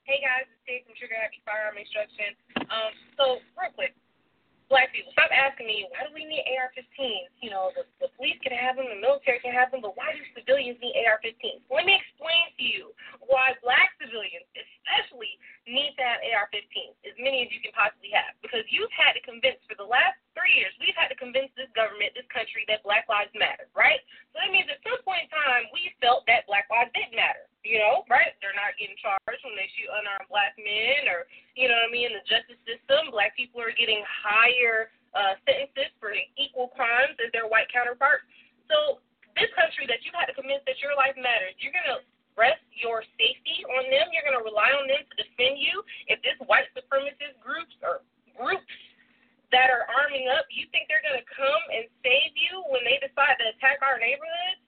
Hey 0.05 0.21
guys, 0.21 0.45
it's 0.45 0.61
Dave 0.63 0.85
from 0.85 0.95
Trigger 0.95 1.17
Happy 1.19 1.41
Firearm 1.43 1.75
Instruction. 1.75 2.31
Um, 2.71 2.93
so 3.19 3.25
real 3.59 3.73
quick, 3.75 3.91
black 4.71 4.91
people, 4.91 5.11
stop 5.15 5.31
asking 5.31 5.67
me 5.67 5.87
why 5.91 6.07
do 6.07 6.11
we 6.15 6.27
need 6.27 6.43
AR-15s? 6.47 7.31
You 7.43 7.51
know, 7.51 7.71
the, 7.75 7.83
the 8.03 8.11
police 8.15 8.39
can 8.43 8.55
have 8.55 8.75
them, 8.79 8.87
the 8.87 8.99
military 8.99 9.39
can 9.39 9.55
have 9.55 9.71
them, 9.71 9.83
but 9.83 9.95
why 9.95 10.15
do 10.15 10.23
civilians 10.35 10.79
need 10.79 10.95
AR-15s? 11.07 11.63
Let 11.71 11.87
me 11.87 11.95
explain 11.95 12.43
to 12.59 12.63
you 12.63 12.95
why 13.27 13.55
black 13.63 13.95
civilians, 13.99 14.47
especially, 14.55 15.35
need 15.67 15.95
to 15.99 16.03
have 16.03 16.19
AR-15s, 16.37 16.93
as 17.01 17.17
many 17.17 17.41
as 17.41 17.49
you 17.49 17.57
can 17.57 17.73
possibly 17.73 18.13
have, 18.13 18.37
because 18.45 18.61
you've 18.69 18.93
had 18.93 19.17
to 19.17 19.21
convince 19.25 19.57
for 19.65 19.73
the 19.73 19.85
last 19.85 20.21
three 20.37 20.53
years, 20.53 20.69
we've 20.77 20.93
had 20.93 21.09
to 21.09 21.17
convince 21.17 21.49
this 21.57 21.69
government, 21.73 22.13
this 22.13 22.29
country, 22.29 22.61
that 22.69 22.85
Black 22.85 23.09
Lives 23.09 23.33
Matter, 23.33 23.65
right? 23.73 23.97
So 24.29 24.37
that 24.37 24.53
means 24.53 24.69
at 24.69 24.77
some 24.85 25.01
point 25.01 25.25
in 25.25 25.29
time, 25.33 25.65
we 25.73 25.89
felt 25.97 26.29
that 26.29 26.45
Black 26.45 26.69
Lives 26.69 26.93
didn't 26.93 27.17
matter, 27.17 27.49
you 27.65 27.81
know, 27.81 28.05
right? 28.05 28.37
They're 28.37 28.53
not 28.53 28.77
getting 28.77 28.93
charged 29.01 29.41
when 29.41 29.57
they 29.57 29.65
shoot 29.73 29.89
unarmed 29.89 30.29
black 30.29 30.53
men, 30.61 31.09
or 31.09 31.25
you 31.57 31.65
know 31.65 31.77
what 31.81 31.89
I 31.89 31.93
mean. 31.93 32.13
In 32.13 32.21
the 32.21 32.25
justice 32.29 32.61
system, 32.69 33.09
black 33.09 33.33
people 33.33 33.57
are 33.57 33.73
getting 33.73 34.05
higher 34.05 34.93
uh, 35.17 35.33
sentences 35.49 35.89
for 35.97 36.13
equal 36.37 36.69
crimes 36.77 37.17
as 37.17 37.33
their 37.33 37.49
white 37.49 37.67
counterparts. 37.73 38.29
So 38.69 39.01
this 39.33 39.49
country 39.57 39.89
that 39.89 40.05
you've 40.05 40.13
had 40.13 40.29
to 40.29 40.37
convince 40.37 40.61
that 40.69 40.77
your 40.85 40.93
life 40.93 41.17
matters, 41.17 41.57
you're 41.57 41.73
gonna 41.73 42.05
rest 42.37 42.61
your 42.77 43.01
safety 43.17 43.65
on 43.65 43.89
them. 43.89 44.13
You're 44.13 44.23
going 44.23 44.37
to 44.37 44.45
rely 44.45 44.69
on 44.77 44.85
them 44.85 45.01
to 45.01 45.13
defend 45.17 45.57
you. 45.57 45.81
If 46.05 46.21
this 46.21 46.37
white 46.45 46.69
supremacist 46.77 47.41
groups 47.41 47.73
or 47.81 48.05
groups 48.37 48.69
that 49.49 49.73
are 49.73 49.89
arming 49.89 50.29
up, 50.29 50.45
you 50.53 50.69
think 50.69 50.85
they're 50.87 51.03
going 51.03 51.17
to 51.17 51.27
come 51.33 51.63
and 51.73 51.89
save 52.05 52.37
you 52.37 52.61
when 52.69 52.85
they 52.85 53.01
decide 53.01 53.41
to 53.41 53.45
attack 53.57 53.81
our 53.81 53.97
neighborhoods? 53.97 54.61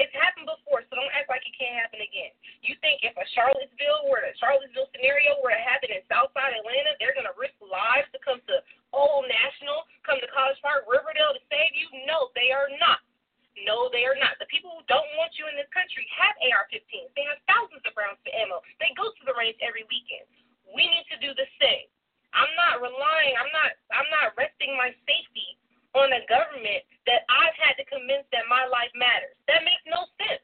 It's 0.00 0.10
happened 0.18 0.48
before, 0.48 0.82
so 0.88 0.98
don't 0.98 1.12
act 1.14 1.30
like 1.30 1.44
it 1.46 1.54
can't 1.54 1.78
happen 1.78 2.02
again. 2.02 2.32
You 2.64 2.74
think 2.82 3.06
if 3.06 3.14
a 3.14 3.26
Charlottesville 3.36 4.08
were 4.10 4.24
a 4.24 4.34
Charlottesville 4.40 4.88
scenario 4.90 5.38
were 5.44 5.54
to 5.54 5.62
happen 5.62 5.94
in 5.94 6.02
Southside 6.10 6.58
Atlanta, 6.58 6.96
they're 6.98 7.14
going 7.14 7.28
to 7.28 7.36
risk 7.38 7.54
lives 7.60 8.08
to 8.10 8.18
come 8.24 8.42
to 8.50 8.56
Old 8.90 9.28
National, 9.28 9.84
come 10.02 10.18
to 10.18 10.26
College 10.32 10.58
Park, 10.64 10.88
Riverdale 10.88 11.36
to 11.36 11.42
save 11.52 11.76
you? 11.76 11.86
No, 12.08 12.32
they 12.34 12.50
are 12.50 12.72
not. 12.80 13.04
No, 13.60 13.92
they 13.92 14.08
are 14.08 14.16
not. 14.16 14.40
The 14.40 14.48
people 14.48 14.72
who 14.72 14.84
don't 14.88 15.08
want 15.20 15.36
you 15.36 15.44
in 15.44 15.56
this 15.60 15.68
country 15.76 16.08
have 16.16 16.34
AR-15s. 16.40 17.12
They 17.12 17.26
have 17.28 17.40
thousands 17.44 17.84
of 17.84 17.92
rounds 17.92 18.20
of 18.24 18.32
ammo. 18.32 18.64
They 18.80 18.96
go 18.96 19.12
to 19.12 19.22
the 19.28 19.36
range 19.36 19.60
every 19.60 19.84
weekend. 19.92 20.24
We 20.72 20.88
need 20.88 21.04
to 21.12 21.20
do 21.20 21.36
the 21.36 21.48
same. 21.60 21.86
I'm 22.32 22.52
not 22.56 22.80
relying. 22.80 23.36
I'm 23.36 23.52
not. 23.52 23.76
I'm 23.92 24.08
not 24.08 24.32
resting 24.40 24.72
my 24.72 24.88
safety 25.04 25.60
on 25.92 26.08
a 26.16 26.24
government 26.32 26.80
that 27.04 27.28
I've 27.28 27.52
had 27.60 27.76
to 27.76 27.84
convince 27.84 28.24
that 28.32 28.48
my 28.48 28.64
life 28.64 28.88
matters. 28.96 29.36
That 29.52 29.68
makes 29.68 29.84
no 29.84 30.08
sense. 30.16 30.40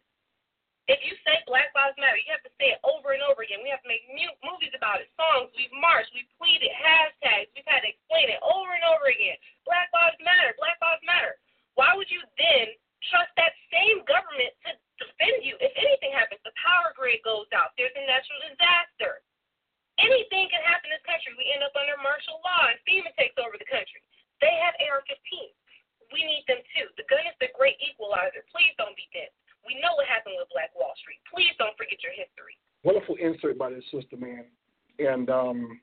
If 0.92 1.00
you 1.00 1.16
say 1.24 1.40
Black 1.48 1.72
Lives 1.72 1.96
Matter, 1.96 2.20
you 2.20 2.28
have 2.28 2.44
to 2.44 2.52
say 2.60 2.76
it 2.76 2.80
over 2.84 3.16
and 3.16 3.24
over 3.24 3.40
again. 3.40 3.64
We 3.64 3.72
have 3.72 3.80
to 3.84 3.88
make 3.88 4.04
mu- 4.12 4.40
movies 4.44 4.72
about 4.76 5.00
it, 5.00 5.08
songs. 5.16 5.48
We've 5.56 5.72
marched, 5.80 6.12
we've 6.12 6.28
pleaded, 6.36 6.72
hashtags. 6.76 7.48
We've 7.56 7.68
had 7.68 7.84
to 7.84 7.92
explain 7.92 8.32
it 8.32 8.40
over 8.40 8.72
and 8.72 8.84
over 8.84 9.08
again. 9.08 9.36
Black 9.64 9.88
Lives 9.96 10.20
Matter. 10.20 10.52
Black 10.60 10.76
Lives 10.80 11.04
Matter. 11.08 11.40
Why 11.76 11.96
would 11.96 12.08
you 12.12 12.20
then 12.36 12.72
trust 13.06 13.30
that 13.38 13.54
same 13.70 14.02
government 14.04 14.50
to 14.66 14.70
defend 14.98 15.46
you 15.46 15.54
if 15.62 15.72
anything 15.78 16.10
happens. 16.14 16.42
The 16.42 16.58
this 33.70 33.84
sister, 33.92 34.16
man, 34.16 34.44
and 34.98 35.30
um, 35.30 35.80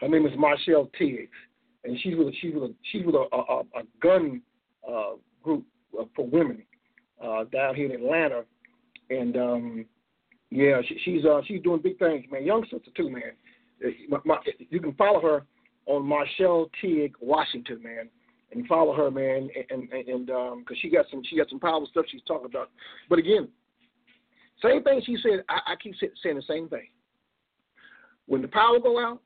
her 0.00 0.08
name 0.08 0.26
is 0.26 0.32
Marchelle 0.36 0.90
Tiggs, 0.98 1.30
and 1.84 1.98
she's 2.02 2.16
with 2.16 2.34
she's 2.40 2.54
with 2.54 2.64
a, 2.64 2.74
she's 2.92 3.04
with 3.04 3.14
a, 3.14 3.26
a, 3.34 3.60
a 3.60 3.82
gun 4.02 4.42
uh, 4.88 5.12
group 5.42 5.64
uh, 5.98 6.04
for 6.14 6.26
women 6.26 6.62
uh, 7.22 7.44
down 7.44 7.74
here 7.74 7.86
in 7.86 7.92
Atlanta, 7.92 8.44
and 9.10 9.36
um, 9.36 9.86
yeah, 10.50 10.80
she, 10.86 10.98
she's 11.04 11.24
uh, 11.24 11.40
she's 11.46 11.62
doing 11.62 11.80
big 11.82 11.98
things, 11.98 12.24
man. 12.30 12.44
Young 12.44 12.64
sister 12.64 12.90
too, 12.96 13.10
man. 13.10 13.32
My, 14.08 14.18
my, 14.24 14.38
you 14.70 14.80
can 14.80 14.94
follow 14.94 15.20
her 15.20 15.44
on 15.86 16.04
Marchelle 16.04 16.70
Tigg 16.80 17.14
Washington, 17.20 17.82
man, 17.82 18.08
and 18.52 18.66
follow 18.66 18.94
her, 18.94 19.10
man, 19.10 19.48
and 19.70 19.88
and, 19.90 20.08
and 20.08 20.30
um, 20.30 20.64
she 20.80 20.90
got 20.90 21.06
some 21.10 21.22
she 21.28 21.36
got 21.36 21.48
some 21.48 21.60
powerful 21.60 21.88
stuff 21.90 22.06
she's 22.10 22.22
talking 22.26 22.46
about. 22.46 22.70
But 23.08 23.18
again, 23.18 23.48
same 24.66 24.82
thing 24.82 25.02
she 25.04 25.16
said. 25.22 25.44
I, 25.48 25.72
I 25.72 25.76
keep 25.76 25.94
saying 26.22 26.36
the 26.36 26.42
same 26.42 26.68
thing. 26.68 26.88
When 28.26 28.42
the 28.42 28.48
power 28.48 28.78
go 28.80 28.98
out, 28.98 29.20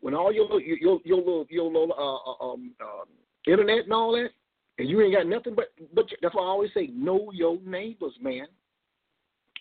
when 0.00 0.14
all 0.14 0.32
your 0.32 0.60
your 0.60 1.00
your, 1.04 1.18
little 1.18 1.46
your 1.50 1.64
little 1.64 1.92
uh, 1.92 2.46
uh, 2.46 2.52
um, 2.52 2.72
uh, 2.80 3.50
internet 3.50 3.84
and 3.84 3.92
all 3.92 4.12
that, 4.12 4.30
and 4.78 4.88
you 4.88 5.00
ain't 5.00 5.14
got 5.14 5.26
nothing 5.26 5.54
but 5.54 5.72
but 5.94 6.06
that's 6.22 6.34
why 6.34 6.42
I 6.42 6.46
always 6.46 6.70
say 6.74 6.88
know 6.92 7.30
your 7.32 7.58
neighbors, 7.64 8.14
man. 8.20 8.46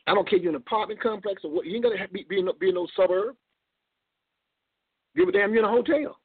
I 0.06 0.14
don't 0.14 0.28
care 0.30 0.38
if 0.38 0.44
you're 0.44 0.52
in 0.52 0.56
an 0.56 0.64
apartment 0.66 1.02
complex 1.02 1.42
or 1.44 1.52
what. 1.52 1.66
You 1.66 1.76
ain't 1.76 1.84
gonna 1.84 1.96
be, 2.12 2.26
be, 2.30 2.40
in, 2.40 2.48
be 2.60 2.70
in 2.70 2.76
no 2.76 2.88
suburb. 2.96 3.36
Give 5.16 5.28
a 5.28 5.32
damn 5.32 5.54
you're 5.54 5.64
in 5.64 5.70
a 5.70 5.74
hotel. 5.74 6.18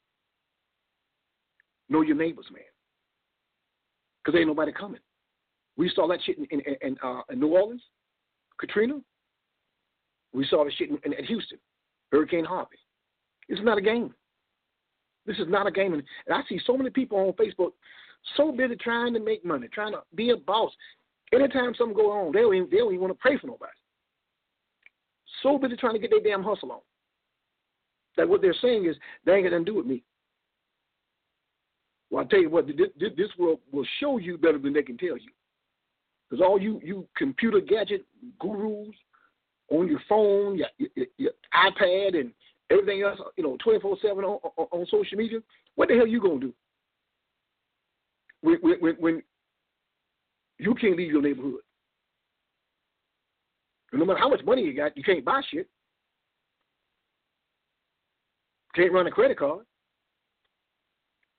Know 1.88 2.02
your 2.02 2.16
neighbors, 2.16 2.46
man. 2.52 2.62
Because 4.24 4.38
ain't 4.38 4.46
nobody 4.46 4.72
coming. 4.72 5.00
We 5.76 5.90
saw 5.94 6.06
that 6.08 6.20
shit 6.24 6.38
in, 6.38 6.46
in, 6.60 6.60
in, 6.80 6.96
uh, 7.02 7.22
in 7.30 7.40
New 7.40 7.48
Orleans, 7.48 7.82
Katrina. 8.58 9.00
We 10.32 10.46
saw 10.46 10.64
the 10.64 10.70
shit 10.72 10.90
in, 10.90 10.98
in, 11.04 11.12
in 11.12 11.24
Houston, 11.24 11.58
Hurricane 12.10 12.44
Harvey. 12.44 12.78
This 13.48 13.58
is 13.58 13.64
not 13.64 13.78
a 13.78 13.82
game. 13.82 14.14
This 15.26 15.36
is 15.38 15.46
not 15.48 15.66
a 15.66 15.70
game. 15.70 15.92
And 15.92 16.02
I 16.30 16.40
see 16.48 16.60
so 16.66 16.76
many 16.76 16.90
people 16.90 17.18
on 17.18 17.32
Facebook 17.32 17.72
so 18.36 18.52
busy 18.52 18.76
trying 18.76 19.14
to 19.14 19.20
make 19.20 19.44
money, 19.44 19.68
trying 19.72 19.92
to 19.92 20.02
be 20.14 20.30
a 20.30 20.36
boss. 20.36 20.72
Anytime 21.32 21.74
something 21.76 21.96
go 21.96 22.10
on, 22.10 22.32
they 22.32 22.40
don't 22.40 22.54
even, 22.54 22.68
they 22.70 22.78
don't 22.78 22.92
even 22.92 23.00
want 23.00 23.12
to 23.12 23.20
pray 23.20 23.38
for 23.38 23.46
nobody. 23.46 23.72
So 25.42 25.58
busy 25.58 25.76
trying 25.76 25.94
to 25.94 25.98
get 25.98 26.10
their 26.10 26.20
damn 26.20 26.42
hustle 26.42 26.72
on. 26.72 26.80
That 28.16 28.28
what 28.28 28.42
they're 28.42 28.54
saying 28.60 28.86
is 28.86 28.96
they 29.24 29.32
ain't 29.32 29.44
got 29.44 29.50
nothing 29.50 29.66
to 29.66 29.70
do 29.72 29.76
with 29.76 29.86
me. 29.86 30.02
Well, 32.10 32.24
I 32.24 32.28
tell 32.28 32.40
you 32.40 32.50
what, 32.50 32.66
this, 32.66 32.76
this 32.98 33.30
world 33.38 33.60
will 33.72 33.86
show 33.98 34.18
you 34.18 34.36
better 34.36 34.58
than 34.58 34.74
they 34.74 34.82
can 34.82 34.98
tell 34.98 35.16
you. 35.16 35.30
Because 36.32 36.46
all 36.48 36.58
you 36.58 36.80
you 36.82 37.06
computer 37.14 37.60
gadget 37.60 38.06
gurus 38.40 38.88
on 39.70 39.86
your 39.86 40.00
phone, 40.08 40.56
your, 40.56 40.68
your, 40.78 41.06
your 41.18 41.32
iPad, 41.54 42.18
and 42.18 42.32
everything 42.70 43.02
else, 43.02 43.18
you 43.36 43.44
know, 43.44 43.58
24 43.62 43.98
7 44.00 44.24
on, 44.24 44.40
on 44.56 44.86
social 44.86 45.18
media, 45.18 45.40
what 45.74 45.90
the 45.90 45.94
hell 45.94 46.06
you 46.06 46.22
going 46.22 46.40
to 46.40 46.46
do? 46.46 46.54
When, 48.40 48.78
when, 48.80 48.94
when 48.94 49.22
you 50.56 50.74
can't 50.74 50.96
leave 50.96 51.12
your 51.12 51.20
neighborhood. 51.20 51.60
No 53.92 54.06
matter 54.06 54.18
how 54.18 54.30
much 54.30 54.42
money 54.42 54.62
you 54.62 54.74
got, 54.74 54.96
you 54.96 55.02
can't 55.02 55.22
buy 55.22 55.42
shit. 55.50 55.68
Can't 58.74 58.90
run 58.90 59.06
a 59.06 59.10
credit 59.10 59.38
card. 59.38 59.66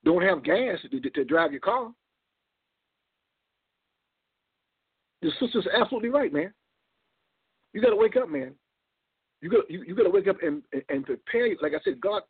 Don't 0.05 0.21
have 0.21 0.43
gas 0.43 0.77
to, 0.91 0.99
to, 0.99 1.09
to 1.09 1.25
drive 1.25 1.51
your 1.51 1.61
car. 1.61 1.91
Your 5.23 5.31
sister's 5.39 5.67
absolutely 5.73 6.09
right, 6.09 6.33
man. 6.33 6.53
You 7.71 7.81
got 7.81 7.91
to 7.91 7.95
wake 7.95 8.17
up, 8.17 8.29
man. 8.29 8.53
You 9.41 9.49
got 9.49 9.71
you, 9.71 9.81
you 9.83 9.95
got 9.95 10.03
to 10.03 10.09
wake 10.09 10.27
up 10.27 10.35
and 10.43 10.61
and 10.89 11.05
prepare. 11.05 11.47
Like 11.61 11.71
I 11.73 11.83
said, 11.83 12.01
God 12.01 12.21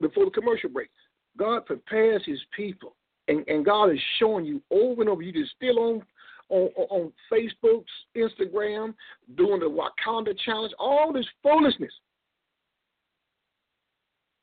before 0.00 0.24
the 0.24 0.30
commercial 0.30 0.70
break, 0.70 0.88
God 1.36 1.66
prepares 1.66 2.22
His 2.24 2.38
people, 2.56 2.94
and 3.26 3.46
and 3.48 3.64
God 3.64 3.90
is 3.90 3.98
showing 4.20 4.44
you 4.44 4.62
over 4.70 5.02
and 5.02 5.10
over. 5.10 5.20
You 5.20 5.32
just 5.32 5.56
still 5.56 5.80
on 5.80 6.02
on 6.48 6.68
on 6.76 7.12
Facebook, 7.30 7.84
Instagram, 8.16 8.94
doing 9.36 9.58
the 9.58 9.66
Wakanda 9.66 10.32
challenge, 10.44 10.72
all 10.78 11.12
this 11.12 11.26
foolishness. 11.42 11.92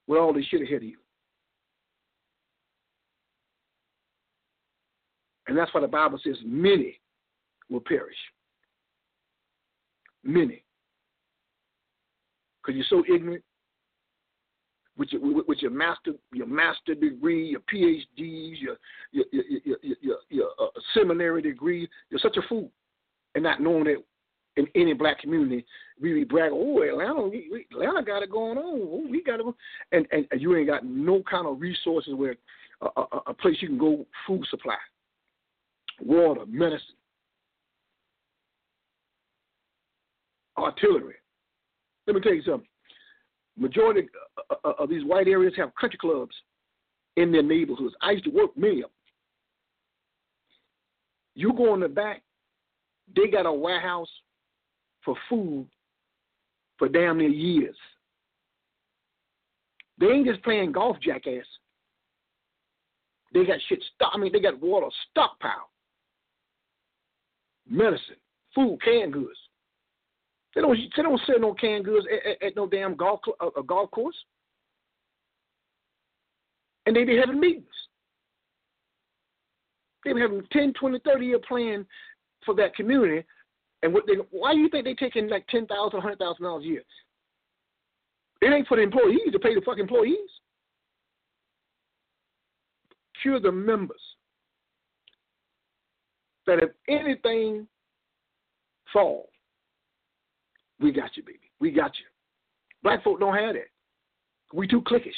With 0.07 0.19
all 0.19 0.33
this 0.33 0.45
shit 0.45 0.61
ahead 0.61 0.77
of 0.77 0.83
you. 0.83 0.97
And 5.47 5.57
that's 5.57 5.73
why 5.73 5.81
the 5.81 5.87
Bible 5.87 6.19
says 6.23 6.35
many 6.45 6.99
will 7.69 7.81
perish. 7.81 8.15
Many 10.23 10.65
because 12.65 12.77
you're 12.77 12.85
so 12.89 13.13
ignorant 13.13 13.43
with 14.97 15.09
your 15.11 15.21
with 15.43 15.59
your 15.59 15.71
master 15.71 16.13
your 16.33 16.47
master 16.47 16.95
degree, 16.95 17.49
your 17.49 17.59
PhDs, 17.71 18.55
your 18.61 18.77
your 19.11 19.25
your 19.31 19.43
your, 19.63 19.77
your, 20.01 20.17
your 20.29 20.49
uh, 20.59 20.67
seminary 20.93 21.41
degree. 21.41 21.87
You're 22.09 22.19
such 22.19 22.37
a 22.37 22.47
fool, 22.47 22.71
and 23.35 23.43
not 23.43 23.61
knowing 23.61 23.85
that 23.85 23.97
in 24.57 24.67
any 24.73 24.93
black 24.93 25.19
community 25.19 25.65
really 25.99 26.23
brag, 26.23 26.51
oh 26.53 26.81
Atlanta, 26.81 27.23
we, 27.23 27.49
we, 27.51 27.65
Atlanta 27.71 28.03
got 28.03 28.23
it 28.23 28.31
going 28.31 28.57
on. 28.57 28.79
Oh, 28.81 29.05
we 29.09 29.21
got 29.21 29.39
it, 29.39 29.45
and, 29.91 30.07
and 30.11 30.25
and 30.31 30.41
you 30.41 30.55
ain't 30.55 30.67
got 30.67 30.85
no 30.85 31.21
kind 31.29 31.45
of 31.45 31.59
resources 31.59 32.13
where 32.13 32.35
uh, 32.81 33.03
a, 33.11 33.17
a 33.27 33.33
place 33.33 33.57
you 33.59 33.67
can 33.67 33.77
go 33.77 34.05
food 34.25 34.45
supply, 34.49 34.77
water, 36.01 36.45
medicine, 36.47 36.95
artillery. 40.57 41.15
Let 42.07 42.15
me 42.15 42.21
tell 42.21 42.33
you 42.33 42.43
something. 42.43 42.67
Majority 43.57 44.07
uh, 44.49 44.55
uh, 44.63 44.73
of 44.79 44.89
these 44.89 45.05
white 45.05 45.27
areas 45.27 45.53
have 45.57 45.73
country 45.79 45.97
clubs 45.99 46.35
in 47.15 47.31
their 47.31 47.43
neighborhoods. 47.43 47.95
I 48.01 48.11
used 48.11 48.25
to 48.25 48.31
work 48.31 48.55
many 48.57 48.77
of 48.77 48.81
them. 48.81 48.89
You 51.35 51.53
go 51.53 51.73
in 51.73 51.81
the 51.81 51.87
back, 51.87 52.21
they 53.15 53.27
got 53.27 53.45
a 53.45 53.51
warehouse 53.51 54.09
for 55.03 55.15
food 55.29 55.67
for 56.77 56.87
damn 56.89 57.17
near 57.17 57.29
years. 57.29 57.75
They 59.99 60.07
ain't 60.07 60.27
just 60.27 60.43
playing 60.43 60.73
golf, 60.73 60.97
jackass. 61.01 61.45
They 63.33 63.45
got 63.45 63.59
shit 63.67 63.83
stock. 63.95 64.11
I 64.13 64.17
mean, 64.17 64.31
they 64.31 64.39
got 64.39 64.61
water 64.61 64.87
stockpile, 65.11 65.69
medicine, 67.69 68.15
food, 68.53 68.79
canned 68.83 69.13
goods. 69.13 69.37
They 70.55 70.61
don't 70.61 70.77
they 70.95 71.03
don't 71.03 71.21
sell 71.27 71.39
no 71.39 71.53
canned 71.53 71.85
goods 71.85 72.07
at, 72.11 72.31
at, 72.31 72.43
at 72.43 72.55
no 72.55 72.65
damn 72.65 72.95
golf 72.95 73.19
a, 73.41 73.61
golf 73.61 73.91
course. 73.91 74.15
And 76.85 76.95
they 76.95 77.03
be 77.03 77.17
having 77.17 77.39
meetings. 77.39 77.65
They 80.05 80.13
be 80.13 80.21
having 80.21 80.43
10, 80.51 80.73
20, 80.79 80.99
30 80.99 81.25
year 81.25 81.39
plan 81.45 81.85
for 82.45 82.55
that 82.55 82.75
community. 82.75 83.25
And 83.83 83.93
what 83.93 84.05
they 84.07 84.13
why 84.31 84.53
do 84.53 84.59
you 84.59 84.69
think 84.69 84.85
they 84.85 84.93
taking 84.93 85.29
like 85.29 85.45
ten 85.47 85.67
thousand, 85.67 85.99
hundred 86.01 86.19
thousand 86.19 86.45
dollars 86.45 86.63
a 86.63 86.67
year? 86.67 86.83
It 88.41 88.53
ain't 88.53 88.67
for 88.67 88.77
the 88.77 88.83
employees 88.83 89.31
to 89.31 89.39
pay 89.39 89.55
the 89.55 89.61
fucking 89.61 89.81
employees. 89.81 90.29
Cure 93.21 93.39
the 93.39 93.51
members. 93.51 94.01
That 96.47 96.59
if 96.61 96.69
anything 96.87 97.67
falls, 98.93 99.27
we 100.79 100.91
got 100.91 101.15
you, 101.15 101.23
baby. 101.23 101.51
We 101.59 101.71
got 101.71 101.91
you. 101.97 102.05
Black 102.83 103.03
folk 103.03 103.19
don't 103.19 103.35
have 103.35 103.55
that. 103.55 103.69
We 104.53 104.67
too 104.67 104.81
cliquish. 104.81 105.11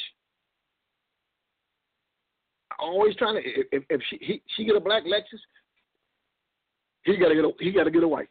Always 2.78 3.16
trying 3.16 3.42
to. 3.42 3.48
If, 3.72 3.82
if 3.90 4.00
she 4.08 4.18
he, 4.20 4.42
she 4.56 4.64
get 4.64 4.76
a 4.76 4.80
black 4.80 5.04
Lexus, 5.04 5.40
he 7.02 7.16
gotta 7.16 7.34
get 7.34 7.44
a 7.44 7.50
he 7.58 7.72
gotta 7.72 7.90
get 7.90 8.02
a 8.02 8.08
white. 8.08 8.28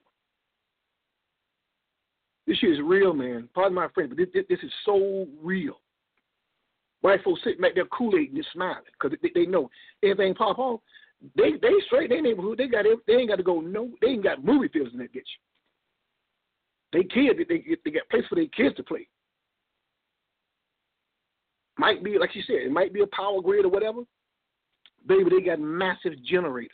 This 2.47 2.57
shit 2.57 2.71
is 2.71 2.79
real, 2.81 3.13
man. 3.13 3.49
Pardon 3.53 3.75
my 3.75 3.89
friend, 3.89 4.09
but 4.09 4.17
this, 4.17 4.29
this, 4.33 4.45
this 4.47 4.59
is 4.63 4.71
so 4.85 5.27
real. 5.43 5.81
White 7.01 7.21
folks 7.23 7.41
sitting 7.43 7.61
back 7.61 7.75
there 7.75 7.85
Kool-Aid 7.85 8.29
and 8.29 8.37
just 8.37 8.53
smiling 8.53 8.83
because 8.93 9.17
they, 9.21 9.31
they 9.35 9.45
know 9.45 9.69
everything 10.01 10.33
pop 10.33 10.57
off. 10.57 10.79
They 11.35 11.51
they 11.61 11.73
straight 11.87 12.09
their 12.09 12.21
neighborhood. 12.21 12.57
They 12.57 12.67
got 12.67 12.85
they 13.05 13.13
ain't 13.13 13.29
got 13.29 13.35
to 13.35 13.43
go 13.43 13.59
no. 13.59 13.89
They 14.01 14.09
ain't 14.09 14.23
got 14.23 14.43
movie 14.43 14.69
fields 14.69 14.91
in 14.93 14.99
that 14.99 15.13
bitch. 15.13 15.21
They 16.93 17.03
kids, 17.03 17.39
they, 17.49 17.63
they 17.83 17.91
got 17.91 18.09
place 18.09 18.23
for 18.29 18.35
their 18.35 18.47
kids 18.47 18.75
to 18.77 18.83
play. 18.83 19.07
Might 21.77 22.03
be, 22.03 22.17
like 22.17 22.35
you 22.35 22.41
said, 22.43 22.57
it 22.57 22.71
might 22.71 22.93
be 22.93 23.01
a 23.01 23.07
power 23.07 23.41
grid 23.41 23.65
or 23.65 23.69
whatever. 23.69 24.01
Baby, 25.07 25.29
they 25.29 25.45
got 25.45 25.59
massive 25.59 26.13
generators. 26.23 26.71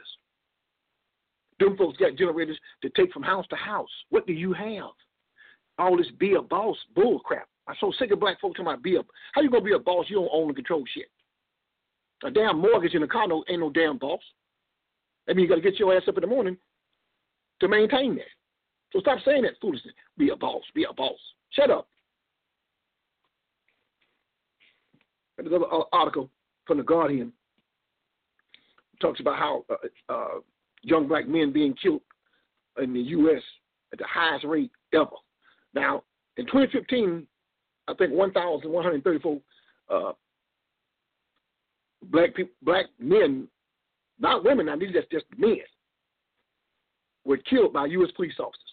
Them 1.60 1.78
folks 1.78 1.98
got 1.98 2.16
generators 2.16 2.58
to 2.82 2.90
take 2.90 3.12
from 3.12 3.24
house 3.24 3.46
to 3.50 3.56
house. 3.56 3.90
What 4.10 4.26
do 4.26 4.34
you 4.34 4.54
have? 4.54 4.92
All 5.78 5.98
this 5.98 6.08
be 6.20 6.36
a 6.36 6.42
boss 6.42 6.78
bull 6.96 7.20
crap. 7.20 7.48
I'm 7.68 7.76
so 7.80 7.92
sick 7.98 8.12
of 8.12 8.20
black 8.20 8.40
folks 8.42 8.58
talking 8.58 8.72
about 8.72 8.84
be 8.84 8.96
a. 8.96 9.02
How 9.34 9.42
you 9.42 9.50
gonna 9.50 9.64
be 9.64 9.74
a 9.74 9.80
boss? 9.80 10.06
You 10.10 10.18
don't 10.18 10.30
own 10.32 10.48
and 10.48 10.56
control 10.56 10.84
shit. 10.94 11.08
A 12.24 12.32
damn 12.32 12.60
mortgage 12.60 12.94
in 12.94 13.04
a 13.04 13.08
car 13.08 13.28
no, 13.28 13.44
ain't 13.50 13.60
no 13.60 13.70
damn 13.70 13.98
boss. 13.98 14.22
I 15.28 15.34
mean, 15.34 15.44
you 15.44 15.50
got 15.50 15.56
to 15.56 15.62
get 15.62 15.80
your 15.80 15.96
ass 15.96 16.04
up 16.08 16.18
in 16.18 16.22
the 16.22 16.28
morning 16.28 16.58
to 17.62 17.68
maintain 17.68 18.16
that. 18.16 18.24
So 18.94 19.00
stop 19.00 19.18
saying 19.26 19.42
that 19.44 19.60
foolishness. 19.60 19.94
Be 20.18 20.30
a 20.30 20.36
boss. 20.36 20.62
Be 20.76 20.86
a 20.90 20.94
boss. 20.94 21.18
Shut 21.50 21.72
up. 21.72 21.88
There's 25.36 25.48
another 25.48 25.66
article 25.92 26.30
from 26.66 26.78
the 26.78 26.84
Guardian 26.84 27.34
talks 29.02 29.20
about 29.20 29.38
how 29.38 29.66
uh, 29.70 30.14
uh, 30.14 30.40
young 30.84 31.08
black 31.08 31.28
men 31.28 31.52
being 31.52 31.76
killed 31.82 32.02
in 32.82 32.94
the 32.94 33.02
U.S. 33.02 33.42
at 33.92 34.00
the 34.00 34.06
highest 34.08 34.46
rate 34.46 34.72
ever. 34.94 35.08
Now, 35.74 36.04
in 36.38 36.46
2015, 36.46 37.28
I 37.88 37.94
think 37.96 38.14
1,134 38.14 39.42
uh, 39.90 40.12
black 42.04 42.36
people, 42.36 42.54
black 42.62 42.86
men, 43.00 43.48
not 44.20 44.46
women. 44.46 44.68
Now 44.68 44.78
these 44.78 44.96
are 44.96 45.04
just 45.12 45.26
men, 45.36 45.58
were 47.26 47.38
killed 47.38 47.74
by 47.74 47.88
U.S. 47.88 48.12
police 48.16 48.36
officers. 48.40 48.73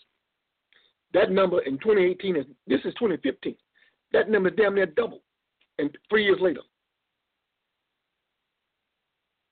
That 1.12 1.30
number 1.30 1.60
in 1.62 1.78
2018 1.78 2.36
is 2.36 2.46
this 2.66 2.80
is 2.80 2.94
2015. 2.94 3.54
That 4.12 4.30
number 4.30 4.48
is 4.48 4.56
damn 4.56 4.74
near 4.74 4.86
double, 4.86 5.22
and 5.78 5.90
three 6.08 6.24
years 6.24 6.38
later, 6.40 6.60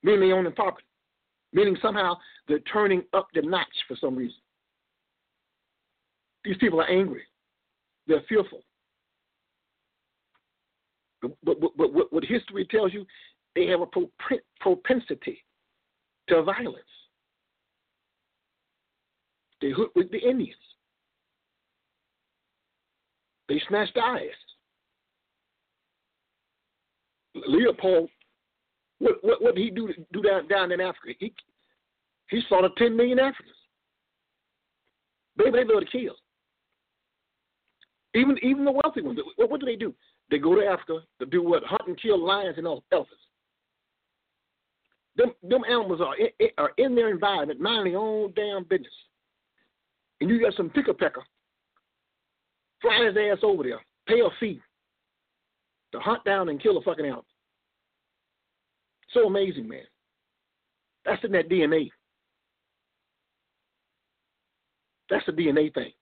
meaning 0.03 0.21
they 0.21 0.33
own 0.33 0.47
and 0.47 0.55
popping, 0.55 0.85
meaning 1.53 1.77
somehow 1.83 2.17
they're 2.47 2.59
turning 2.61 3.03
up 3.13 3.29
the 3.35 3.43
notch 3.43 3.67
for 3.87 3.97
some 4.01 4.17
reason. 4.17 4.39
These 6.45 6.57
people 6.59 6.81
are 6.81 6.89
angry. 6.89 7.23
They're 8.07 8.23
fearful. 8.29 8.63
But, 11.21 11.33
but, 11.45 11.61
but, 11.61 11.77
but 11.77 12.13
what 12.13 12.25
history 12.25 12.67
tells 12.71 12.93
you, 12.93 13.05
they 13.55 13.67
have 13.67 13.81
a 13.81 13.87
propensity 14.61 15.45
to 16.29 16.43
violence. 16.43 16.79
They 19.61 19.71
hooked 19.71 19.97
with 19.97 20.11
the 20.13 20.19
Indians. 20.19 20.55
They 23.49 23.61
snatched 23.69 23.97
asses. 23.97 24.31
Leopold, 27.35 28.11
what, 28.99 29.17
what, 29.23 29.43
what 29.43 29.55
did 29.55 29.65
he 29.65 29.71
do 29.71 29.93
do 30.13 30.23
down, 30.23 30.49
down 30.49 30.73
in 30.73 30.81
Africa? 30.81 31.15
He, 31.19 31.33
he 32.31 32.41
slaughtered 32.49 32.73
10 32.77 32.97
million 32.97 33.19
Africans. 33.19 33.55
Baby, 35.37 35.51
they 35.53 35.65
love 35.65 35.85
to 35.85 35.87
kill. 35.87 36.15
Even 38.15 38.37
even 38.43 38.65
the 38.65 38.73
wealthy 38.73 39.03
ones, 39.03 39.19
what, 39.37 39.51
what 39.51 39.61
do 39.61 39.67
they 39.67 39.77
do? 39.77 39.95
They 40.31 40.39
go 40.39 40.55
to 40.55 40.67
Africa 40.67 41.01
to 41.21 41.27
do 41.27 41.43
what? 41.43 41.63
Hunt 41.65 41.83
and 41.87 42.01
kill 42.01 42.23
lions 42.23 42.59
and 42.59 42.67
elephants. 42.67 43.15
Them, 45.17 45.33
them 45.43 45.63
animals 45.69 46.01
are 46.01 46.17
in, 46.17 46.49
are 46.59 46.73
in 46.79 46.95
their 46.95 47.11
environment, 47.11 47.61
minding 47.61 47.93
their 47.93 48.03
own 48.03 48.33
damn 48.35 48.65
business. 48.65 48.93
And 50.21 50.29
you 50.29 50.41
got 50.41 50.55
some 50.55 50.71
picker 50.71 50.95
pecker 50.95 51.25
fly 52.81 53.05
his 53.07 53.17
ass 53.17 53.39
over 53.43 53.63
there, 53.63 53.81
pay 54.07 54.21
a 54.21 54.29
fee 54.41 54.61
to 55.93 56.01
hunt 56.01 56.25
down 56.25 56.49
and 56.49 56.63
kill 56.63 56.79
a 56.79 56.83
fucking 56.83 57.07
elephant. 57.07 57.27
So 59.13 59.27
amazing, 59.27 59.69
man. 59.69 59.85
That's 61.05 61.23
in 61.25 61.33
that 61.33 61.49
DNA. 61.49 61.91
That's 65.09 65.25
the 65.27 65.33
DNA 65.33 65.73
thing. 65.73 65.93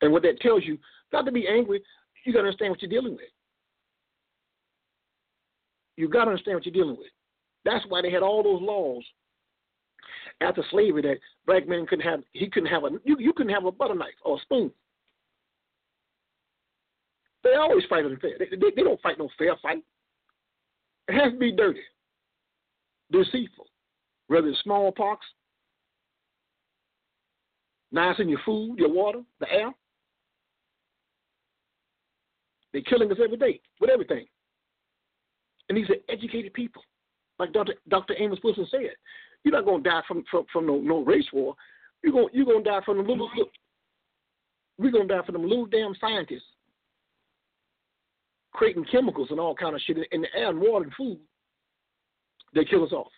And 0.00 0.12
what 0.12 0.22
that 0.22 0.40
tells 0.40 0.64
you, 0.64 0.78
not 1.12 1.26
to 1.26 1.32
be 1.32 1.46
angry, 1.46 1.82
you 2.24 2.32
got 2.32 2.40
to 2.40 2.46
understand 2.46 2.70
what 2.70 2.82
you're 2.82 2.90
dealing 2.90 3.12
with. 3.12 3.28
You 5.96 6.08
got 6.08 6.24
to 6.24 6.30
understand 6.30 6.56
what 6.56 6.66
you're 6.66 6.72
dealing 6.72 6.96
with. 6.96 7.10
That's 7.64 7.84
why 7.88 8.00
they 8.02 8.10
had 8.10 8.22
all 8.22 8.42
those 8.42 8.62
laws 8.62 9.04
after 10.40 10.64
slavery 10.70 11.02
that 11.02 11.18
black 11.46 11.68
men 11.68 11.86
couldn't 11.86 12.04
have. 12.04 12.22
He 12.32 12.48
couldn't 12.48 12.70
have 12.70 12.84
a. 12.84 12.90
You, 13.04 13.16
you 13.18 13.32
couldn't 13.32 13.52
have 13.52 13.66
a 13.66 13.72
butter 13.72 13.94
knife 13.94 14.14
or 14.24 14.38
a 14.38 14.40
spoon. 14.40 14.72
They 17.42 17.54
always 17.54 17.84
fight 17.88 18.04
unfair. 18.04 18.36
They, 18.38 18.46
they, 18.56 18.70
they 18.76 18.82
don't 18.82 19.00
fight 19.00 19.18
no 19.18 19.28
fair 19.38 19.56
fight. 19.62 19.82
It 21.08 21.14
has 21.14 21.32
to 21.32 21.38
be 21.38 21.52
dirty, 21.52 21.80
deceitful, 23.10 23.66
whether 24.28 24.46
it's 24.48 24.60
smallpox, 24.62 25.26
nice 27.90 28.16
in 28.20 28.28
your 28.28 28.38
food, 28.44 28.78
your 28.78 28.92
water, 28.92 29.22
the 29.40 29.50
air. 29.50 29.72
They're 32.72 32.82
killing 32.82 33.10
us 33.10 33.18
every 33.22 33.36
day 33.36 33.60
with 33.80 33.90
everything. 33.90 34.24
And 35.68 35.76
these 35.76 35.90
are 35.90 36.12
educated 36.12 36.54
people. 36.54 36.82
Like 37.38 37.52
Dr. 37.52 37.74
Dr. 37.88 38.14
Amos 38.18 38.38
Wilson 38.44 38.66
said, 38.70 38.90
you're 39.44 39.52
not 39.52 39.64
going 39.64 39.82
to 39.82 39.90
die 39.90 40.02
from, 40.06 40.24
from, 40.30 40.44
from 40.52 40.66
no, 40.66 40.78
no 40.78 41.04
race 41.04 41.26
war. 41.32 41.54
You're 42.02 42.12
going 42.12 42.28
you're 42.32 42.46
gonna 42.46 42.62
die 42.62 42.80
from 42.84 42.98
the 42.98 43.02
little, 43.02 43.28
little 43.36 43.50
we're 44.78 44.90
going 44.90 45.08
to 45.08 45.14
die 45.14 45.24
from 45.24 45.34
them 45.34 45.48
little 45.48 45.66
damn 45.66 45.94
scientists 46.00 46.42
creating 48.62 48.86
chemicals 48.92 49.26
and 49.32 49.40
all 49.40 49.56
kind 49.56 49.74
of 49.74 49.80
shit 49.82 49.98
in 50.12 50.20
the 50.22 50.28
air 50.36 50.50
and 50.50 50.60
water 50.60 50.84
and 50.84 50.94
food. 50.94 51.18
They 52.54 52.64
kill 52.64 52.84
us 52.84 52.92
off. 52.92 53.10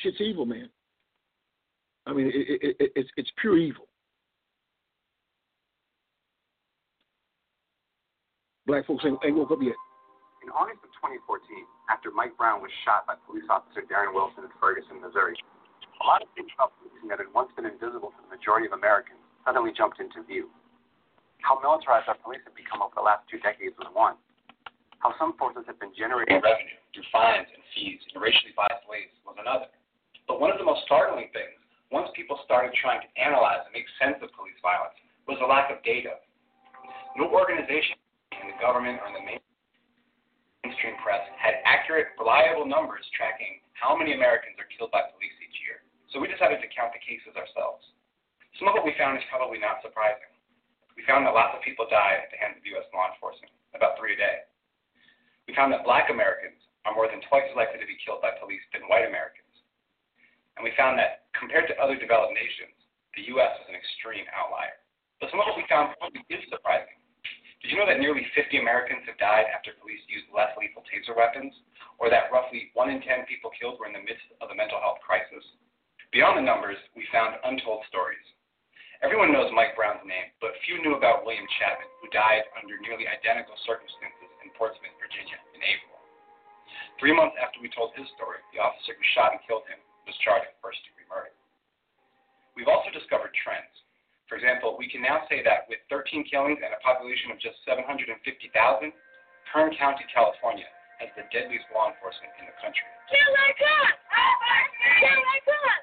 Shit's 0.00 0.16
evil, 0.18 0.46
man. 0.46 0.70
I 2.06 2.14
mean, 2.14 2.32
it, 2.32 2.56
it, 2.62 2.76
it, 2.80 2.92
it's 2.96 3.10
it's 3.18 3.28
pure 3.36 3.58
evil. 3.58 3.84
Black 8.66 8.86
folks 8.86 9.04
ain't, 9.04 9.20
ain't 9.26 9.36
woke 9.36 9.52
up 9.52 9.60
yet. 9.60 9.76
In 10.40 10.48
August 10.56 10.80
of 10.80 10.88
2014, 10.96 11.20
after 11.92 12.08
Mike 12.16 12.32
Brown 12.40 12.64
was 12.64 12.72
shot 12.88 13.04
by 13.04 13.20
police 13.28 13.44
officer 13.52 13.84
Darren 13.84 14.16
Wilson 14.16 14.48
in 14.48 14.52
Ferguson, 14.56 15.04
Missouri, 15.04 15.36
a 16.00 16.04
lot 16.06 16.22
of 16.22 16.32
things 16.32 16.48
about 16.56 16.72
policing 16.80 17.12
that 17.12 17.20
had 17.20 17.28
once 17.36 17.52
been 17.60 17.68
invisible 17.68 18.16
to 18.16 18.20
the 18.24 18.32
majority 18.32 18.64
of 18.64 18.72
Americans 18.72 19.20
suddenly 19.44 19.76
jumped 19.76 20.00
into 20.00 20.24
view. 20.24 20.48
How 21.46 21.62
militarized 21.62 22.10
our 22.10 22.18
police 22.26 22.42
have 22.42 22.58
become 22.58 22.82
over 22.82 22.90
the 22.98 23.06
last 23.06 23.22
two 23.30 23.38
decades 23.38 23.78
was 23.78 23.86
one. 23.94 24.18
How 24.98 25.14
some 25.14 25.38
forces 25.38 25.62
have 25.70 25.78
been 25.78 25.94
generating 25.94 26.42
revenue 26.42 26.74
through 26.90 27.06
fines 27.14 27.46
and 27.46 27.62
fees 27.70 28.02
in 28.10 28.18
racially 28.18 28.50
biased 28.58 28.82
ways 28.90 29.14
was 29.22 29.38
another. 29.38 29.70
But 30.26 30.42
one 30.42 30.50
of 30.50 30.58
the 30.58 30.66
most 30.66 30.82
startling 30.90 31.30
things, 31.30 31.54
once 31.94 32.10
people 32.18 32.34
started 32.42 32.74
trying 32.74 32.98
to 32.98 33.10
analyze 33.14 33.62
and 33.62 33.70
make 33.70 33.86
sense 33.94 34.18
of 34.26 34.34
police 34.34 34.58
violence, 34.58 34.98
was 35.30 35.38
the 35.38 35.46
lack 35.46 35.70
of 35.70 35.78
data. 35.86 36.18
No 37.14 37.30
organization 37.30 37.94
in 38.42 38.50
the 38.50 38.58
government 38.58 38.98
or 38.98 39.14
in 39.14 39.14
the 39.14 39.26
mainstream 40.66 40.98
press 40.98 41.22
had 41.38 41.62
accurate, 41.62 42.10
reliable 42.18 42.66
numbers 42.66 43.06
tracking 43.14 43.62
how 43.78 43.94
many 43.94 44.18
Americans 44.18 44.58
are 44.58 44.66
killed 44.74 44.90
by 44.90 45.06
police 45.14 45.38
each 45.38 45.62
year. 45.62 45.86
So 46.10 46.18
we 46.18 46.26
decided 46.26 46.58
to 46.58 46.66
count 46.74 46.90
the 46.90 46.98
cases 47.06 47.38
ourselves. 47.38 47.86
Some 48.58 48.66
of 48.66 48.74
what 48.74 48.82
we 48.82 48.98
found 48.98 49.14
is 49.14 49.22
probably 49.30 49.62
not 49.62 49.78
surprising. 49.86 50.34
We 50.96 51.04
found 51.04 51.28
that 51.28 51.36
lots 51.36 51.52
of 51.52 51.60
people 51.60 51.84
die 51.92 52.16
at 52.16 52.32
the 52.32 52.40
hands 52.40 52.56
of 52.56 52.64
U.S. 52.72 52.88
law 52.90 53.12
enforcement, 53.12 53.52
about 53.76 54.00
three 54.00 54.16
a 54.16 54.18
day. 54.18 54.48
We 55.44 55.52
found 55.52 55.70
that 55.76 55.84
black 55.84 56.08
Americans 56.08 56.58
are 56.88 56.96
more 56.96 57.06
than 57.06 57.20
twice 57.28 57.46
as 57.46 57.54
likely 57.54 57.78
to 57.78 57.86
be 57.86 58.00
killed 58.00 58.24
by 58.24 58.32
police 58.40 58.64
than 58.72 58.88
white 58.88 59.04
Americans. 59.04 59.52
And 60.56 60.64
we 60.64 60.72
found 60.72 60.96
that 60.96 61.28
compared 61.36 61.68
to 61.68 61.76
other 61.76 62.00
developed 62.00 62.32
nations, 62.32 62.72
the 63.12 63.28
U.S. 63.36 63.52
is 63.60 63.68
an 63.68 63.76
extreme 63.76 64.24
outlier. 64.32 64.80
But 65.20 65.28
some 65.28 65.40
of 65.40 65.48
what 65.48 65.60
we 65.60 65.68
found 65.68 65.92
probably 66.00 66.24
is 66.32 66.40
surprising. 66.48 66.96
Did 67.60 67.72
you 67.72 67.76
know 67.80 67.88
that 67.88 68.00
nearly 68.00 68.24
50 68.36 68.56
Americans 68.60 69.04
have 69.08 69.20
died 69.20 69.48
after 69.52 69.76
police 69.80 70.00
used 70.08 70.28
less 70.32 70.52
lethal 70.60 70.84
taser 70.88 71.16
weapons? 71.16 71.52
Or 71.96 72.12
that 72.12 72.28
roughly 72.28 72.72
1 72.76 72.92
in 72.92 73.00
10 73.00 73.24
people 73.24 73.48
killed 73.56 73.80
were 73.80 73.88
in 73.88 73.96
the 73.96 74.04
midst 74.04 74.28
of 74.44 74.52
a 74.52 74.56
mental 74.56 74.80
health 74.80 75.00
crisis? 75.00 75.44
Beyond 76.12 76.36
the 76.40 76.44
numbers, 76.44 76.76
we 76.92 77.08
found 77.08 77.40
untold 77.44 77.84
stories. 77.88 78.22
Everyone 79.04 79.28
knows 79.28 79.52
Mike 79.52 79.76
Brown's 79.76 80.00
name, 80.08 80.32
but 80.40 80.56
few 80.64 80.80
knew 80.80 80.96
about 80.96 81.28
William 81.28 81.44
Chapman, 81.60 81.88
who 82.00 82.08
died 82.16 82.48
under 82.56 82.80
nearly 82.80 83.04
identical 83.04 83.52
circumstances 83.68 84.30
in 84.40 84.48
Portsmouth, 84.56 84.96
Virginia, 84.96 85.36
in 85.52 85.60
April. 85.60 86.00
Three 86.96 87.12
months 87.12 87.36
after 87.36 87.60
we 87.60 87.68
told 87.68 87.92
his 87.92 88.08
story, 88.16 88.40
the 88.56 88.62
officer 88.64 88.96
who 88.96 89.04
shot 89.12 89.36
and 89.36 89.40
killed 89.44 89.68
him 89.68 89.76
was 90.08 90.16
charged 90.24 90.48
with 90.48 90.56
first 90.64 90.80
degree 90.88 91.04
murder. 91.12 91.28
We've 92.56 92.72
also 92.72 92.88
discovered 92.88 93.36
trends. 93.36 93.68
For 94.32 94.40
example, 94.40 94.80
we 94.80 94.88
can 94.88 95.04
now 95.04 95.28
say 95.28 95.44
that 95.44 95.68
with 95.68 95.84
13 95.92 96.24
killings 96.24 96.64
and 96.64 96.72
a 96.72 96.80
population 96.80 97.28
of 97.30 97.38
just 97.38 97.60
750,000, 97.68 98.16
Kern 99.52 99.70
County, 99.76 100.08
California, 100.08 100.66
has 101.04 101.12
the 101.20 101.28
deadliest 101.28 101.68
law 101.76 101.92
enforcement 101.92 102.32
in 102.40 102.48
the 102.48 102.56
country. 102.64 102.88
Kill 103.12 103.30
like 103.44 103.60
us! 103.60 103.92
Kill! 105.04 105.75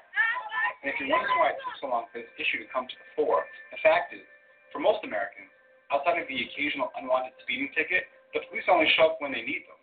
And 0.84 0.92
if 0.92 1.00
you're 1.00 1.08
wondering 1.08 1.40
why 1.40 1.56
it 1.56 1.60
took 1.64 1.80
so 1.80 1.88
long 1.88 2.12
for 2.12 2.20
this 2.20 2.28
issue 2.36 2.60
to 2.60 2.68
come 2.68 2.84
to 2.84 2.92
the 2.92 3.08
fore, 3.16 3.48
the 3.72 3.80
fact 3.80 4.12
is, 4.12 4.20
for 4.68 4.84
most 4.84 5.00
Americans, 5.00 5.48
outside 5.88 6.20
of 6.20 6.28
the 6.28 6.36
occasional 6.44 6.92
unwanted 6.92 7.32
speeding 7.40 7.72
ticket, 7.72 8.04
the 8.36 8.44
police 8.52 8.68
only 8.68 8.84
show 8.92 9.16
up 9.16 9.24
when 9.24 9.32
they 9.32 9.40
need 9.40 9.64
them. 9.64 9.80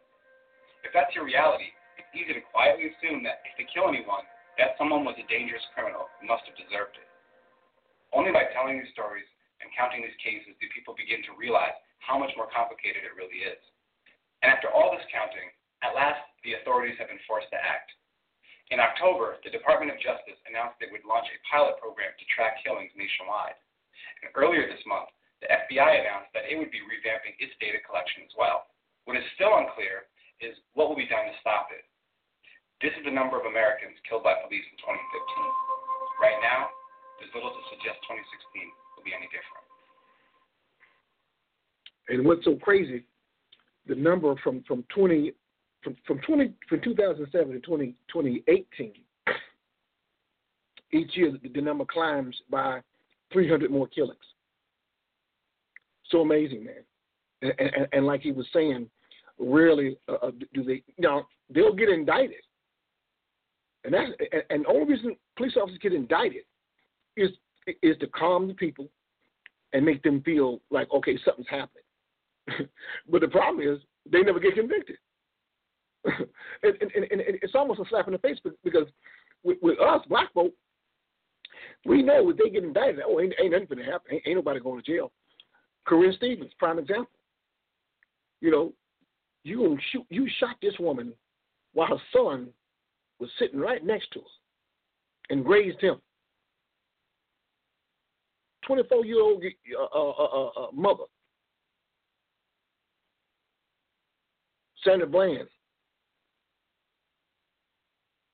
If 0.86 0.94
that's 0.94 1.10
your 1.18 1.26
reality, 1.26 1.74
it's 1.98 2.14
easy 2.14 2.38
to 2.38 2.46
quietly 2.54 2.94
assume 2.94 3.26
that 3.26 3.42
if 3.50 3.58
they 3.58 3.66
kill 3.74 3.90
anyone, 3.90 4.30
that 4.62 4.78
someone 4.78 5.02
was 5.02 5.18
a 5.18 5.26
dangerous 5.26 5.66
criminal 5.74 6.06
who 6.22 6.30
must 6.30 6.46
have 6.46 6.54
deserved 6.54 6.94
it. 7.02 7.10
Only 8.14 8.30
by 8.30 8.54
telling 8.54 8.78
these 8.78 8.94
stories 8.94 9.26
and 9.58 9.74
counting 9.74 10.06
these 10.06 10.22
cases 10.22 10.54
do 10.62 10.70
people 10.70 10.94
begin 10.94 11.26
to 11.26 11.34
realize 11.34 11.74
how 11.98 12.22
much 12.22 12.30
more 12.38 12.54
complicated 12.54 13.10
it 13.10 13.18
really 13.18 13.42
is. 13.42 13.58
And 14.46 14.54
after 14.54 14.70
all 14.70 14.94
this 14.94 15.06
counting, 15.10 15.50
at 15.82 15.98
last 15.98 16.22
the 16.46 16.62
authorities 16.62 17.02
have 17.02 17.10
been 17.10 17.26
forced 17.26 17.50
to 17.50 17.58
act. 17.58 17.90
In 18.71 18.79
October, 18.79 19.36
the 19.43 19.51
Department 19.51 19.91
of 19.91 19.99
Justice 19.99 20.39
announced 20.47 20.79
they 20.79 20.88
would 20.88 21.03
launch 21.03 21.27
a 21.27 21.38
pilot 21.43 21.75
program 21.84 22.15
to 22.15 22.25
track 22.31 22.63
killings 22.63 22.95
nationwide. 22.95 23.60
And 24.23 24.31
earlier 24.31 24.63
this 24.63 24.79
month, 24.88 25.12
the 25.43 25.51
FBI 25.51 25.91
announced 25.99 26.31
that 26.31 26.47
it 26.47 26.55
would 26.55 26.71
be 26.71 26.79
revamping 26.79 27.36
its 27.36 27.51
data 27.60 27.84
collection 27.84 28.23
as 28.23 28.31
well. 28.39 28.71
What 29.03 29.19
is 29.19 29.27
still 29.36 29.60
unclear 29.60 30.07
is 30.39 30.55
what 30.71 30.88
will 30.88 30.95
be 30.95 31.10
done 31.12 31.27
to 31.27 31.36
stop 31.43 31.67
it. 31.75 31.84
This 32.79 32.95
is 32.95 33.03
the 33.03 33.12
number 33.12 33.36
of 33.36 33.43
Americans 33.43 33.99
killed 34.07 34.23
by 34.23 34.39
police 34.39 34.63
in 34.63 34.77
2015. 34.79 36.23
Right 36.23 36.39
now, 36.39 36.71
there's 37.19 37.34
little 37.36 37.51
to 37.51 37.63
suggest 37.75 37.99
2016 38.07 38.23
will 38.95 39.03
be 39.03 39.12
any 39.12 39.27
different. 39.36 39.67
And 42.07 42.23
what's 42.23 42.47
so 42.47 42.55
crazy, 42.55 43.03
the 43.86 43.99
number 43.99 44.31
from 44.39 44.63
from 44.63 44.88
20 44.95 45.36
from 45.84 45.96
from 46.06 46.20
20 46.20 46.54
from 46.70 46.82
2007 46.82 47.54
to 47.54 47.60
20, 47.60 47.96
2018, 48.12 48.94
each 50.94 51.17
year 51.17 51.34
the, 51.54 51.62
number 51.62 51.86
climbs 51.86 52.36
by 52.50 52.82
300 53.34 53.72
more 53.72 53.88
killings. 53.88 54.20
So 56.10 56.22
amazing, 56.22 56.65
man. 56.65 56.84
And, 57.41 57.54
and, 57.60 57.88
and 57.94 58.06
like 58.06 58.22
he 58.22 58.32
was 58.32 58.46
saying, 58.54 58.89
rarely 59.39 59.98
uh, 60.08 60.28
uh 60.28 60.32
do 60.54 60.63
they. 60.63 60.84
Now 60.98 61.28
they'll 61.50 61.74
get 61.74 61.89
indicted, 61.89 62.41
and 63.84 63.94
that's 63.94 64.12
and 64.50 64.63
the 64.63 64.70
only 64.70 64.94
reason 64.94 65.15
police 65.38 65.54
officers 65.60 65.80
get 65.82 65.94
indicted 65.94 66.44
is 67.17 67.30
is 67.82 67.98
to 68.00 68.08
calm 68.08 68.48
the 68.48 68.54
people 68.54 68.88
and 69.74 69.86
make 69.86 70.04
them 70.04 70.22
feel 70.22 70.62
like 70.70 70.91
okay 70.91 71.17
something's 71.26 71.48
happening. 71.50 71.84
but 73.10 73.22
the 73.22 73.28
problem 73.28 73.65
is 73.65 73.80
they 74.12 74.22
never 74.22 74.39
get 74.39 74.56
convicted. 74.56 74.98
and, 76.64 76.76
and, 76.82 77.04
and, 77.12 77.22
it's 77.42 77.56
almost 77.56 77.80
a 77.80 77.84
slap 77.90 78.08
in 78.08 78.14
the 78.14 78.20
face 78.20 78.38
because 78.64 78.88
with, 79.44 79.58
with 79.62 79.80
us, 79.80 80.02
black 80.10 80.34
folk, 80.34 80.52
we 81.86 82.02
know 82.02 82.30
if 82.30 82.38
they 82.38 82.50
get 82.50 82.64
indicted, 82.64 83.04
oh, 83.06 83.20
ain't, 83.20 83.34
ain't 83.40 83.52
nothing 83.52 83.68
going 83.68 83.86
to 83.86 83.92
happen. 83.92 84.14
Ain't, 84.14 84.24
ain't 84.26 84.36
nobody 84.38 84.60
going 84.60 84.82
to 84.82 84.92
jail. 84.92 85.12
Corinne 85.86 86.14
Stevens, 86.18 86.52
prime 86.58 86.80
example. 86.80 87.10
You 88.40 88.52
know, 88.52 88.74
you 89.44 89.78
shoot, 89.92 90.06
you 90.10 90.28
shot 90.40 90.56
this 90.62 90.74
woman 90.80 91.14
while 91.74 91.88
her 91.88 92.02
son 92.14 92.50
was 93.20 93.30
sitting 93.38 93.60
right 93.60 93.86
next 93.86 94.12
to 94.14 94.20
her 94.20 94.26
and 95.30 95.46
grazed 95.46 95.82
him. 95.82 95.98
24 98.66 99.06
year 99.06 99.22
old 99.22 99.44
uh, 99.44 99.98
uh, 99.98 100.10
uh, 100.10 100.48
uh, 100.48 100.72
mother 100.72 101.04
Sandra 104.84 105.08
Bland 105.08 105.48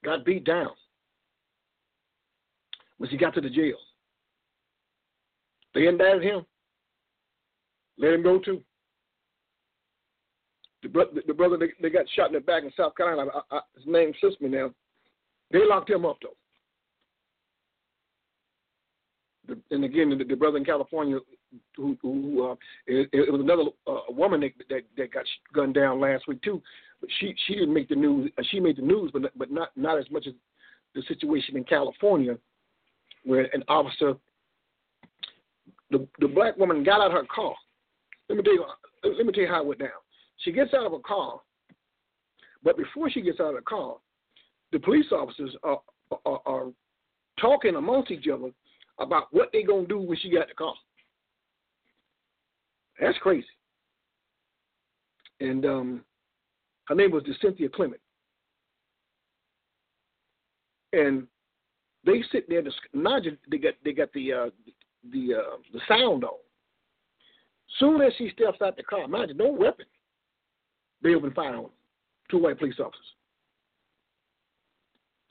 got 0.08 0.24
beat 0.24 0.46
down 0.46 0.70
when 2.98 3.10
he 3.10 3.17
got 3.17 3.34
to 3.34 3.41
the 3.41 3.50
jail. 3.50 3.76
They 5.76 5.88
indicted 5.88 6.24
him. 6.24 6.46
Let 7.98 8.13
him 8.13 8.24
go 8.24 8.39
too. 8.39 8.62
The, 10.82 10.89
bro- 10.89 11.13
the 11.28 11.34
brother 11.34 11.58
they, 11.58 11.74
they, 11.82 11.89
got 11.89 12.06
shot 12.15 12.28
in 12.28 12.34
the 12.34 12.39
back 12.39 12.63
in 12.63 12.72
South 12.78 12.96
Carolina, 12.96 13.32
I, 13.52 13.58
I, 13.58 13.60
his 13.76 13.86
name 13.86 14.13
slips 14.22 14.39
me 14.39 14.48
now. 14.48 14.72
They 15.52 15.65
locked 15.65 15.89
him 15.89 16.06
up 16.06 16.17
though. 16.22 16.30
The, 19.48 19.76
and 19.76 19.84
again, 19.84 20.17
the, 20.17 20.24
the, 20.24 20.36
brother 20.36 20.58
in 20.58 20.65
California 20.65 21.20
who, 21.76 21.98
who 22.02 22.52
uh, 22.52 22.56
it, 22.86 23.10
it, 23.14 23.32
was 23.32 23.42
another 23.42 23.64
uh, 23.88 24.12
woman 24.12 24.42
that, 24.42 24.52
that, 24.70 24.82
that 24.98 25.14
got 25.14 25.26
gunned 25.54 25.74
down 25.74 26.00
last 26.00 26.28
week 26.28 26.42
too. 26.42 26.62
But 27.00 27.10
she 27.20 27.34
she 27.46 27.54
didn't 27.56 27.74
make 27.74 27.90
the 27.90 27.96
news. 27.96 28.32
Uh, 28.38 28.44
she 28.50 28.60
made 28.60 28.78
the 28.78 28.82
news, 28.82 29.12
but 29.14 29.24
but 29.38 29.52
not 29.52 29.70
not 29.76 29.98
as 29.98 30.10
much 30.12 30.28
as 30.28 30.34
the 30.96 31.02
situation 31.04 31.56
in 31.56 31.64
California, 31.64 32.38
where 33.24 33.50
an 33.54 33.64
officer, 33.68 34.16
the 35.92 36.08
the 36.20 36.28
black 36.28 36.58
woman 36.58 36.84
got 36.84 37.02
out 37.02 37.08
of 37.08 37.14
her 37.14 37.28
car. 37.34 37.54
Let 38.30 38.38
me 38.38 38.44
tell 38.44 38.54
you. 38.54 38.66
Let 39.04 39.26
me 39.26 39.32
tell 39.32 39.44
you 39.44 39.50
how 39.50 39.62
it 39.62 39.68
went 39.68 39.80
down. 39.80 39.90
She 40.40 40.52
gets 40.52 40.74
out 40.74 40.86
of 40.86 40.92
her 40.92 41.00
car, 41.00 41.40
but 42.64 42.78
before 42.78 43.10
she 43.10 43.22
gets 43.22 43.40
out 43.40 43.50
of 43.50 43.56
the 43.56 43.62
car, 43.62 43.98
the 44.72 44.80
police 44.80 45.12
officers 45.12 45.56
are 45.64 45.82
are, 46.26 46.42
are 46.46 46.68
talking 47.40 47.76
amongst 47.76 48.12
each 48.12 48.28
other 48.28 48.50
about 49.00 49.28
what 49.32 49.50
they're 49.54 49.66
gonna 49.66 49.88
do 49.88 50.00
when 50.00 50.18
she 50.18 50.32
got 50.32 50.48
the 50.48 50.56
car. 50.56 50.74
That's 53.00 53.18
crazy. 53.20 53.48
And 55.40 55.66
um, 55.66 56.02
her 56.88 56.96
name 56.96 57.12
was 57.12 57.24
Cynthia 57.42 57.70
Clement. 57.70 58.02
And 60.94 61.28
they 62.06 62.24
sit 62.32 62.50
there. 62.50 62.64
Imagine 62.94 63.38
they 63.52 63.58
got 63.58 63.74
they 63.84 63.92
got 63.92 64.12
the 64.14 64.34
uh, 64.34 64.50
the 65.12 65.36
uh, 65.36 65.58
the 65.74 65.80
sound 65.88 66.24
on. 66.24 66.38
Soon 67.80 68.02
as 68.02 68.14
she 68.18 68.32
steps 68.32 68.62
out 68.64 68.78
the 68.78 68.84
car, 68.84 69.04
imagine 69.04 69.38
no 69.38 69.52
weapon. 69.52 69.86
They 71.04 71.14
open 71.14 71.34
fire 71.34 71.56
on 71.56 71.70
Two 72.30 72.40
white 72.40 72.58
police 72.58 72.76
officers. 72.80 73.06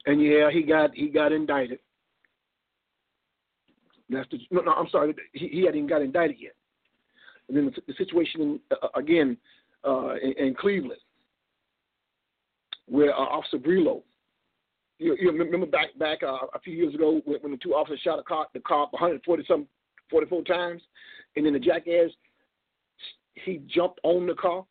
And 0.07 0.23
yeah, 0.23 0.51
he 0.51 0.63
got 0.63 0.95
he 0.95 1.09
got 1.09 1.33
indicted. 1.33 1.79
That's 4.09 4.29
the 4.31 4.39
no, 4.51 4.61
no. 4.61 4.73
I'm 4.73 4.89
sorry. 4.91 5.15
He, 5.33 5.49
he 5.49 5.65
hadn't 5.65 5.89
got 5.89 6.03
indicted 6.03 6.37
yet. 6.41 6.55
And 7.49 7.57
then 7.57 7.67
the, 7.67 7.81
the 7.87 7.95
situation 7.97 8.41
in, 8.41 8.61
uh, 8.71 8.89
again 8.99 9.37
uh, 9.85 10.15
in, 10.17 10.33
in, 10.39 10.55
Cleveland, 10.55 11.01
where 12.87 13.15
uh, 13.15 13.19
Officer 13.19 13.59
Brelo, 13.59 14.03
you, 14.99 15.17
you, 15.21 15.31
remember 15.31 15.67
back 15.67 15.97
back 15.99 16.23
uh, 16.23 16.39
a 16.55 16.61
few 16.61 16.75
years 16.75 16.95
ago 16.95 17.21
when, 17.25 17.41
when, 17.41 17.53
the 17.53 17.59
two 17.59 17.75
officers 17.75 18.01
shot 18.01 18.19
a 18.19 18.23
car, 18.23 18.47
the 18.53 18.61
car 18.61 18.89
140 18.91 19.45
some 19.47 19.67
44 20.11 20.43
times, 20.45 20.83
and 21.37 21.47
then 21.47 21.53
the 21.53 21.59
jackass 21.59 22.11
he 23.45 23.61
jumped 23.73 24.01
on 24.03 24.27
the 24.27 24.35
car 24.35 24.65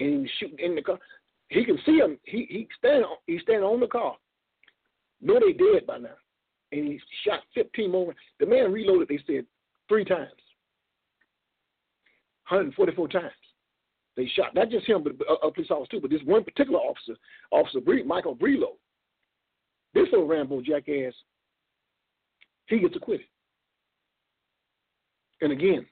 and 0.00 0.10
he 0.10 0.16
was 0.16 0.30
shooting 0.40 0.58
in 0.58 0.74
the 0.74 0.82
car. 0.82 0.98
He 1.48 1.64
can 1.64 1.78
see 1.84 1.98
him. 1.98 2.18
He 2.24 2.46
he 2.48 2.68
stand 2.78 3.04
he 3.26 3.38
standing 3.40 3.64
on 3.64 3.80
the 3.80 3.86
car. 3.86 4.16
No, 5.20 5.38
they 5.38 5.52
dead 5.52 5.86
by 5.86 5.98
now, 5.98 6.16
and 6.72 6.86
he 6.86 7.00
shot 7.24 7.40
15 7.54 7.90
more. 7.90 8.14
The 8.40 8.46
man 8.46 8.72
reloaded. 8.72 9.08
They 9.08 9.20
said 9.26 9.46
three 9.88 10.04
times. 10.04 10.30
144 12.48 13.08
times. 13.08 13.32
They 14.16 14.30
shot 14.36 14.54
not 14.54 14.70
just 14.70 14.86
him, 14.86 15.02
but 15.02 15.12
a 15.42 15.50
police 15.50 15.70
officer 15.70 15.90
too. 15.90 16.00
But 16.00 16.10
this 16.10 16.20
one 16.24 16.44
particular 16.44 16.78
officer, 16.78 17.16
Officer 17.50 17.80
Bre- 17.80 18.04
Michael 18.06 18.36
Brelo, 18.36 18.76
this 19.92 20.06
little 20.12 20.26
Rambo 20.26 20.60
jackass, 20.62 21.14
he 22.66 22.78
gets 22.78 22.96
acquitted. 22.96 23.26
And 25.40 25.52
again, 25.52 25.86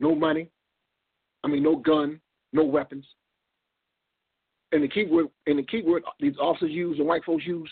no 0.00 0.14
money, 0.14 0.50
I 1.44 1.48
mean, 1.48 1.62
no 1.62 1.76
gun, 1.76 2.20
no 2.52 2.64
weapons. 2.64 3.06
And 4.72 4.82
the 4.82 4.88
keyword, 4.88 5.28
and 5.46 5.58
the 5.58 5.62
keyword 5.62 6.02
these 6.18 6.34
officers 6.40 6.70
use 6.70 6.98
and 6.98 7.06
white 7.06 7.24
folks 7.24 7.46
use 7.46 7.70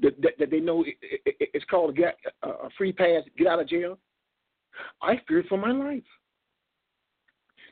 that, 0.00 0.20
that, 0.22 0.32
that 0.38 0.50
they 0.50 0.60
know 0.60 0.82
it, 0.82 0.94
it, 1.02 1.50
it's 1.54 1.64
called 1.66 1.98
a, 1.98 2.46
a 2.46 2.68
free 2.76 2.92
pass, 2.92 3.22
get 3.38 3.46
out 3.46 3.60
of 3.60 3.68
jail. 3.68 3.98
I 5.02 5.20
feared 5.26 5.46
for 5.46 5.58
my 5.58 5.70
life. 5.70 6.02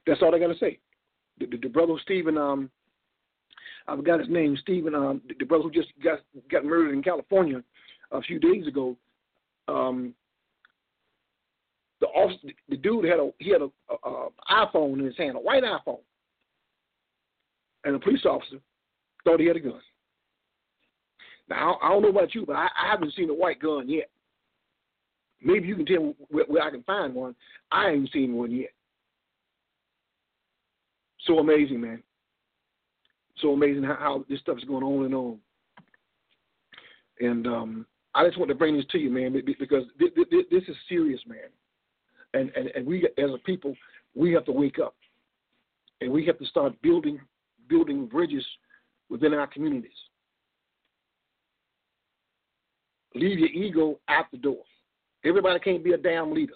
That's 0.07 0.22
all 0.22 0.34
I 0.34 0.38
got 0.38 0.48
to 0.48 0.59
say. 0.59 0.78
The, 1.38 1.46
the, 1.46 1.57
the, 1.57 1.68
brother 1.68 1.94
Stephon, 2.09 2.38
um, 2.38 2.70
I 3.86 3.96
forgot 3.96 4.20
his 4.20 4.28
name, 4.28 4.57
Stephon, 4.66 4.94
um, 4.94 5.22
the, 5.28 5.34
the, 5.38 5.44
brother 5.44 5.64
who 5.64 5.70
just 5.70 5.88
got 6.03 6.20
got 6.50 6.64
murdered 6.64 6.92
in 6.92 7.03
California 7.03 7.62
a 8.11 8.20
few 8.22 8.38
days 8.38 8.66
ago. 8.66 8.96
Um, 9.68 10.14
the 12.00 12.07
officer, 12.09 12.48
the 12.68 12.76
dude 12.76 13.05
had 13.05 13.18
a 13.18 13.30
he 13.38 13.50
had 13.50 13.62
a, 13.62 13.68
a, 13.90 14.11
a 14.11 14.28
iPhone 14.50 14.98
in 14.98 15.05
his 15.05 15.16
hand, 15.16 15.36
a 15.36 15.40
white 15.40 15.62
iPhone, 15.62 16.00
and 17.84 17.94
the 17.94 17.98
police 18.00 18.24
officer 18.24 18.57
thought 19.24 19.40
he 19.40 19.46
had 19.46 19.57
a 19.57 19.61
gun. 19.61 19.80
Now 21.48 21.78
I 21.82 21.90
don't 21.90 22.03
know 22.03 22.09
about 22.09 22.34
you, 22.34 22.44
but 22.44 22.57
I, 22.57 22.66
I 22.66 22.90
haven't 22.90 23.14
seen 23.14 23.30
a 23.30 23.34
white 23.34 23.61
gun 23.61 23.88
yet. 23.88 24.11
Maybe 25.40 25.66
you 25.66 25.76
can 25.76 25.86
tell 25.86 26.14
where, 26.28 26.44
where 26.46 26.62
I 26.62 26.70
can 26.70 26.82
find 26.82 27.14
one. 27.14 27.34
I 27.70 27.90
ain't 27.90 28.11
seen 28.12 28.34
one 28.34 28.50
yet. 28.50 28.70
So 31.26 31.38
amazing, 31.38 31.80
man. 31.80 32.02
So 33.38 33.52
amazing 33.52 33.84
how, 33.84 33.96
how 33.98 34.24
this 34.28 34.40
stuff 34.40 34.58
is 34.58 34.64
going 34.64 34.84
on 34.84 35.04
and 35.04 35.14
on. 35.14 35.38
And 37.20 37.46
um, 37.46 37.86
I 38.14 38.26
just 38.26 38.38
want 38.38 38.48
to 38.48 38.54
bring 38.54 38.76
this 38.76 38.86
to 38.92 38.98
you, 38.98 39.10
man, 39.10 39.40
because 39.58 39.84
this 39.98 40.62
is 40.68 40.76
serious, 40.88 41.20
man. 41.26 41.38
And, 42.34 42.50
and 42.56 42.68
and 42.68 42.86
we 42.86 43.06
as 43.18 43.30
a 43.30 43.38
people, 43.44 43.76
we 44.14 44.32
have 44.32 44.46
to 44.46 44.52
wake 44.52 44.78
up, 44.78 44.94
and 46.00 46.10
we 46.10 46.24
have 46.26 46.38
to 46.38 46.46
start 46.46 46.80
building 46.80 47.20
building 47.68 48.06
bridges 48.06 48.44
within 49.10 49.34
our 49.34 49.46
communities. 49.46 49.90
Leave 53.14 53.38
your 53.38 53.50
ego 53.50 54.00
out 54.08 54.30
the 54.30 54.38
door. 54.38 54.62
Everybody 55.24 55.60
can't 55.60 55.84
be 55.84 55.92
a 55.92 55.98
damn 55.98 56.32
leader. 56.32 56.54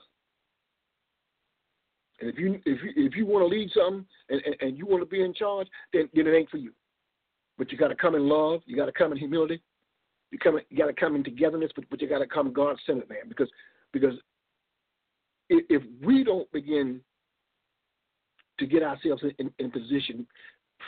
And 2.21 2.31
if 2.31 2.39
you 2.39 2.61
if 2.65 2.83
you 2.83 3.07
if 3.07 3.15
you 3.17 3.27
want 3.27 3.43
to 3.43 3.47
lead 3.47 3.71
something 3.75 4.07
and, 4.31 4.43
and, 4.45 4.57
and 4.61 4.79
you 4.79 4.87
want 4.87 5.03
to 5.03 5.07
be 5.07 5.23
in 5.23 5.35
charge, 5.35 5.69
then, 5.93 6.09
then 6.15 6.27
it 6.27 6.35
ain't 6.35 6.51
for 6.51 6.57
you. 6.57 6.73
but 7.59 7.71
you 7.73 7.79
got 7.79 7.89
to 7.89 7.95
come 7.95 8.15
in 8.15 8.29
love. 8.29 8.61
You 8.67 8.77
got 8.77 8.87
to 8.87 8.93
come 8.93 9.13
in 9.13 9.19
humility. 9.19 9.61
You 10.31 10.39
come. 10.39 10.59
You 10.71 10.79
got 10.79 10.87
to 10.87 10.93
come 10.93 11.15
in 11.15 11.25
togetherness, 11.25 11.71
but, 11.75 11.85
but 11.91 12.01
you 12.01 12.09
got 12.09 12.19
to 12.19 12.27
come 12.27 12.53
God 12.53 12.77
centered, 12.87 13.09
man. 13.09 13.29
Because 13.29 13.49
because 13.93 14.15
if, 15.49 15.83
we 16.03 16.25
don't 16.25 16.51
begin 16.53 17.01
to 18.59 18.67
get 18.67 18.83
ourselves 18.83 19.23
in, 19.23 19.33
in, 19.39 19.53
in 19.59 19.71
position 19.71 20.27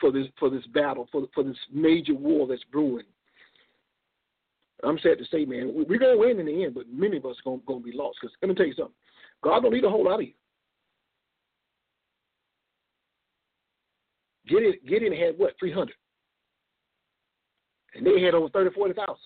for 0.01 0.11
this 0.11 0.27
for 0.39 0.51
this 0.51 0.67
battle 0.69 1.09
for 1.13 1.27
for 1.35 1.45
this 1.45 1.57
major 1.73 2.15
war 2.15 2.47
that's 2.47 2.65
brewing, 2.65 3.05
I'm 4.83 4.99
sad 4.99 5.19
to 5.19 5.25
say, 5.31 5.45
man, 5.45 5.73
we're 5.89 5.99
gonna 5.99 6.19
win 6.19 6.41
in 6.41 6.47
the 6.47 6.65
end, 6.65 6.75
but 6.75 6.89
many 6.91 7.19
of 7.19 7.27
us 7.27 7.37
are 7.45 7.51
gonna, 7.51 7.63
gonna 7.67 7.81
be 7.81 7.93
lost. 7.93 8.19
Because 8.21 8.35
let 8.43 8.49
me 8.49 8.55
tell 8.55 8.67
you 8.67 8.75
something, 8.75 8.95
God 9.43 9.61
don't 9.61 9.73
need 9.73 9.85
a 9.85 9.91
whole 9.91 10.05
lot 10.05 10.21
of 10.21 10.27
you. 10.27 10.33
Gideon 14.49 15.13
had 15.13 15.39
what 15.39 15.55
three 15.59 15.73
hundred, 15.73 15.97
and 17.95 18.07
they 18.07 18.21
had 18.23 18.35
over 18.35 18.49
thirty, 18.49 18.75
forty 18.75 18.95
thousand. 18.95 19.17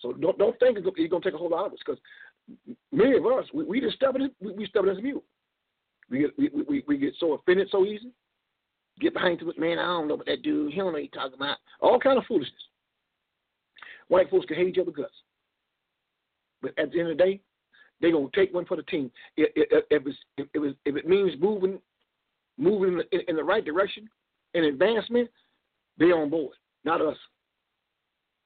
So 0.00 0.12
don't 0.12 0.38
don't 0.38 0.58
think 0.58 0.78
it's 0.78 1.10
gonna 1.10 1.22
take 1.22 1.34
a 1.34 1.38
whole 1.38 1.50
lot 1.50 1.66
of 1.66 1.72
us 1.72 1.78
because 1.84 2.00
many 2.92 3.16
of 3.16 3.26
us 3.26 3.44
we, 3.52 3.64
we 3.64 3.80
just 3.80 3.96
stubborn 3.96 4.30
we, 4.40 4.52
we 4.52 4.66
stubborn 4.66 4.90
as 4.90 4.98
a 4.98 5.02
mule. 5.02 5.24
We 6.10 6.18
get 6.20 6.38
we, 6.38 6.50
we, 6.68 6.84
we 6.86 6.98
get 6.98 7.14
so 7.18 7.34
offended 7.34 7.68
so 7.70 7.84
easy. 7.84 8.10
Get 9.00 9.14
behind 9.14 9.40
the 9.40 9.60
man. 9.60 9.78
I 9.78 9.84
don't 9.84 10.08
know 10.08 10.16
what 10.16 10.26
that 10.26 10.42
dude. 10.42 10.72
He 10.72 10.78
don't 10.78 10.86
know 10.86 10.92
what 10.92 11.02
he's 11.02 11.10
talking 11.10 11.34
about. 11.34 11.56
All 11.80 11.98
kind 11.98 12.18
of 12.18 12.24
foolishness. 12.26 12.52
White 14.08 14.30
folks 14.30 14.46
can 14.46 14.56
hate 14.56 14.68
each 14.68 14.78
other 14.78 14.90
guts, 14.90 15.14
but 16.60 16.72
at 16.78 16.90
the 16.90 17.00
end 17.00 17.10
of 17.10 17.16
the 17.16 17.24
day, 17.24 17.40
they're 18.00 18.12
gonna 18.12 18.28
take 18.34 18.52
one 18.52 18.66
for 18.66 18.76
the 18.76 18.82
team. 18.84 19.10
If, 19.36 19.50
if, 19.54 20.02
if, 20.38 20.76
if 20.84 20.96
it 20.96 21.08
means 21.08 21.32
moving, 21.40 21.78
moving 22.58 23.00
in, 23.12 23.20
in 23.28 23.36
the 23.36 23.44
right 23.44 23.64
direction, 23.64 24.08
and 24.54 24.64
advancement, 24.64 25.30
they 25.98 26.06
on 26.06 26.30
board. 26.30 26.54
Not 26.84 27.00
us. 27.00 27.16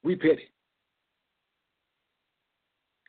We 0.03 0.17
petty, 0.17 0.51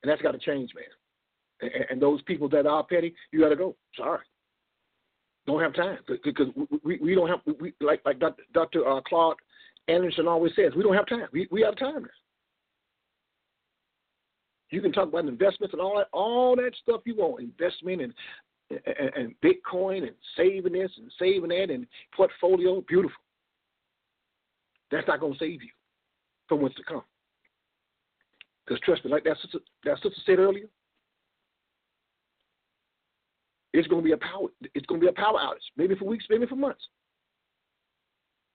and 0.02 0.10
that's 0.10 0.22
got 0.22 0.32
to 0.32 0.38
change, 0.38 0.72
man. 0.76 1.72
And, 1.90 2.02
those 2.02 2.22
people 2.24 2.48
that 2.50 2.66
are 2.68 2.86
petty, 2.86 3.14
you 3.32 3.42
got 3.42 3.50
to 3.50 3.56
go. 3.56 3.76
Sorry, 3.98 4.20
don't 5.48 5.62
have 5.62 5.74
time 5.74 5.98
because 6.24 6.48
we, 6.84 6.98
we 7.00 7.16
don't 7.16 7.28
have 7.28 7.40
we, 7.60 7.74
like 7.82 8.02
like 8.06 8.22
Dr. 8.54 8.88
Uh, 8.88 9.02
Claude 9.02 9.38
Anderson 9.88 10.28
always 10.28 10.54
says 10.56 10.74
we 10.76 10.84
don't 10.84 10.96
have 10.96 11.08
time. 11.08 11.28
We 11.34 11.48
we 11.52 11.62
have 11.62 11.76
time. 11.78 12.08
You 14.72 14.82
can 14.82 14.92
talk 14.92 15.10
about 15.10 15.26
investments 15.26 15.74
and 15.74 15.82
all 15.82 15.98
that, 15.98 16.08
all 16.12 16.56
that 16.56 16.72
stuff 16.82 17.02
you 17.06 17.16
want, 17.16 17.42
investment 17.42 18.02
and, 18.02 18.14
and, 18.70 19.36
Bitcoin 19.44 20.04
and 20.04 20.16
saving 20.36 20.74
this 20.74 20.92
and 20.98 21.12
saving 21.20 21.50
that 21.50 21.70
and 21.70 21.86
portfolio, 22.16 22.82
beautiful. 22.88 23.22
That's 24.92 25.08
not 25.08 25.20
going 25.20 25.34
to 25.34 25.40
save 25.40 25.62
you 25.62 25.70
from 26.48 26.62
what's 26.62 26.76
to 26.76 26.84
come. 26.84 27.04
Because 28.66 28.80
trust 28.82 29.06
me, 29.06 29.12
like 29.12 29.24
that 29.26 29.38
sister, 29.42 29.60
that 29.84 29.98
sister 29.98 30.22
said 30.26 30.40
earlier, 30.40 30.66
it's 33.74 33.88
going 33.88 34.02
to 34.02 34.06
be 34.06 34.14
a 34.14 34.18
power. 34.18 34.48
It's 34.74 34.86
going 34.86 35.02
to 35.02 35.06
be 35.06 35.10
a 35.10 35.14
power 35.14 35.38
outage, 35.38 35.58
maybe 35.78 35.96
for 35.96 36.06
weeks, 36.06 36.26
maybe 36.30 36.46
for 36.46 36.56
months. 36.56 36.82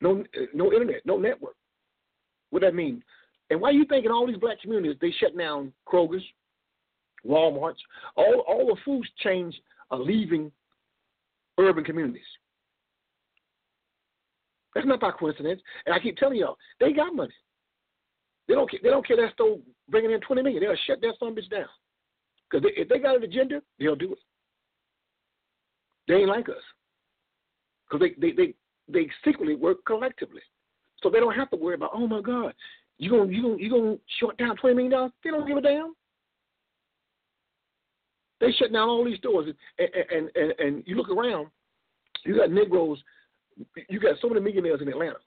No, 0.00 0.24
no 0.54 0.72
internet, 0.72 1.02
no 1.04 1.18
network. 1.18 1.54
What 2.50 2.62
that 2.62 2.74
mean? 2.74 3.02
And 3.50 3.60
why 3.60 3.68
are 3.68 3.72
you 3.72 3.84
thinking 3.84 4.10
all 4.10 4.26
these 4.26 4.36
black 4.36 4.60
communities 4.60 4.96
they 5.00 5.12
shut 5.20 5.36
down 5.36 5.72
Kroger's, 5.86 6.24
Walmart's, 7.26 7.82
all 8.16 8.44
all 8.48 8.66
the 8.66 8.80
food 8.84 9.06
chains 9.18 9.54
are 9.90 9.98
leaving 9.98 10.52
urban 11.58 11.84
communities. 11.84 12.22
That's 14.74 14.86
not 14.86 15.00
by 15.00 15.10
coincidence. 15.10 15.60
And 15.86 15.94
I 15.94 15.98
keep 15.98 16.16
telling 16.16 16.38
y'all, 16.38 16.56
they 16.78 16.92
got 16.92 17.14
money. 17.14 17.34
They 18.46 18.54
don't 18.54 18.70
care, 18.70 18.80
they 18.82 18.90
don't 18.90 19.06
care 19.06 19.16
that 19.16 19.32
store 19.34 19.58
bringing 19.88 20.12
in 20.12 20.20
twenty 20.20 20.42
million. 20.42 20.62
They'll 20.62 20.76
shut 20.86 21.00
that 21.00 21.14
son 21.18 21.34
bitch 21.34 21.50
down. 21.50 21.66
Because 22.50 22.70
if 22.76 22.88
they 22.88 22.98
got 22.98 23.16
an 23.16 23.22
agenda, 23.22 23.62
they'll 23.78 23.96
do 23.96 24.12
it. 24.12 24.18
They 26.08 26.14
ain't 26.14 26.28
like 26.28 26.48
us. 26.48 26.56
Because 27.88 28.08
they, 28.18 28.20
they, 28.20 28.36
they, 28.36 28.54
they 28.88 29.08
secretly 29.24 29.54
work 29.54 29.78
collectively. 29.86 30.42
So 31.02 31.10
they 31.10 31.20
don't 31.20 31.34
have 31.34 31.50
to 31.50 31.56
worry 31.56 31.74
about, 31.74 31.90
oh 31.94 32.06
my 32.06 32.20
God, 32.20 32.54
you 32.98 33.10
gonna 33.10 33.32
you 33.32 33.42
gonna 33.42 33.56
you 33.56 33.70
gonna 33.70 33.96
short 34.18 34.36
down 34.36 34.56
twenty 34.56 34.74
million 34.74 34.92
dollars? 34.92 35.12
They 35.24 35.30
don't 35.30 35.46
give 35.46 35.56
a 35.56 35.60
damn. 35.60 35.94
They 38.40 38.52
shut 38.52 38.72
down 38.72 38.88
all 38.88 39.04
these 39.04 39.18
stores, 39.18 39.52
and 39.78 39.88
and 39.94 40.30
and, 40.34 40.52
and 40.58 40.82
you 40.86 40.96
look 40.96 41.10
around, 41.10 41.48
you 42.24 42.36
got 42.36 42.50
Negroes, 42.50 43.02
you 43.88 44.00
got 44.00 44.16
so 44.20 44.28
many 44.28 44.40
millionaires 44.40 44.80
in 44.80 44.88
Atlanta, 44.88 45.18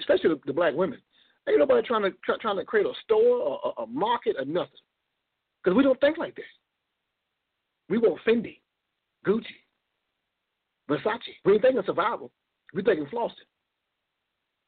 especially 0.00 0.30
the, 0.30 0.40
the 0.46 0.52
black 0.52 0.74
women. 0.74 1.00
Ain't 1.48 1.58
nobody 1.58 1.86
trying 1.86 2.02
to 2.02 2.12
try, 2.24 2.36
trying 2.40 2.56
to 2.56 2.64
create 2.64 2.86
a 2.86 2.92
store 3.04 3.38
or 3.38 3.60
a, 3.78 3.82
a 3.82 3.86
market 3.86 4.36
or 4.38 4.46
nothing, 4.46 4.80
because 5.62 5.76
we 5.76 5.82
don't 5.82 6.00
think 6.00 6.16
like 6.16 6.34
that. 6.36 6.42
We 7.90 7.98
want 7.98 8.20
Fendi, 8.26 8.60
Gucci, 9.26 9.44
Versace. 10.88 11.18
We 11.44 11.52
ain't 11.52 11.62
thinking 11.62 11.82
survival. 11.84 12.30
We're 12.72 12.82
thinking 12.82 13.06
flossing, 13.06 13.46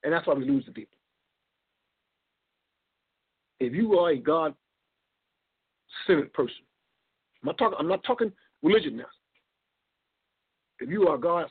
and 0.05 0.13
that's 0.13 0.27
why 0.27 0.35
we 0.35 0.45
lose 0.45 0.67
the 0.67 0.73
people 0.73 0.97
if 3.61 3.73
you 3.73 3.99
are 3.99 4.11
a 4.11 4.19
God 4.19 4.55
centered 6.07 6.33
person, 6.33 6.57
not 7.47 7.59
talking. 7.59 7.77
I'm 7.79 7.89
not 7.89 8.05
talking 8.05 8.33
religion 8.63 8.97
now. 8.97 9.05
If 10.79 10.91
you 10.91 11.09
are 11.09 11.17
a 11.17 11.19
God 11.19 11.47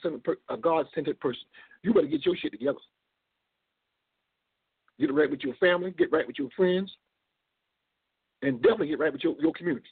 centered, 0.93 1.19
person, 1.19 1.41
you 1.81 1.93
better 1.93 2.07
get 2.07 2.25
your 2.25 2.35
shit 2.35 2.51
together. 2.51 2.77
Get 4.99 5.09
it 5.09 5.13
right 5.13 5.29
with 5.29 5.41
your 5.41 5.55
family. 5.55 5.91
Get 5.97 6.11
right 6.11 6.27
with 6.27 6.37
your 6.37 6.49
friends, 6.55 6.91
and 8.41 8.61
definitely 8.61 8.87
get 8.87 8.99
right 8.99 9.11
with 9.11 9.23
your, 9.23 9.35
your 9.39 9.53
community. 9.53 9.87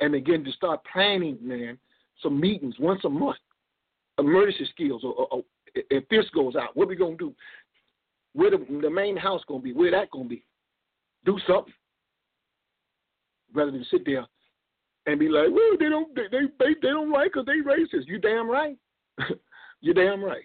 And 0.00 0.12
begin 0.12 0.44
to 0.44 0.52
start 0.52 0.80
planning, 0.92 1.38
man, 1.40 1.78
some 2.22 2.40
meetings 2.40 2.74
once 2.78 3.04
a 3.04 3.08
month, 3.08 3.38
emergency 4.18 4.68
skills, 4.72 5.02
or, 5.04 5.12
or, 5.14 5.28
or 5.30 5.42
if 5.74 6.08
this 6.08 6.24
goes 6.34 6.56
out, 6.56 6.76
what 6.76 6.84
are 6.84 6.88
we 6.88 6.96
gonna 6.96 7.16
do? 7.16 7.34
Where 8.32 8.50
the, 8.50 8.64
the 8.82 8.90
main 8.90 9.16
house 9.16 9.42
gonna 9.48 9.60
be? 9.60 9.72
Where 9.72 9.90
that 9.90 10.10
gonna 10.10 10.28
be? 10.28 10.44
Do 11.24 11.38
something 11.46 11.72
rather 13.54 13.70
than 13.70 13.84
sit 13.90 14.04
there 14.04 14.26
and 15.06 15.18
be 15.18 15.28
like, 15.28 15.48
"Well, 15.50 15.76
they 15.78 15.88
don't, 15.88 16.14
they, 16.14 16.22
they, 16.30 16.46
they, 16.58 16.74
they 16.82 16.88
don't 16.88 17.10
like 17.10 17.36
us. 17.36 17.44
They 17.46 17.58
racist." 17.58 18.06
You 18.06 18.18
damn 18.18 18.48
right. 18.48 18.76
you 19.80 19.94
damn 19.94 20.22
right. 20.22 20.44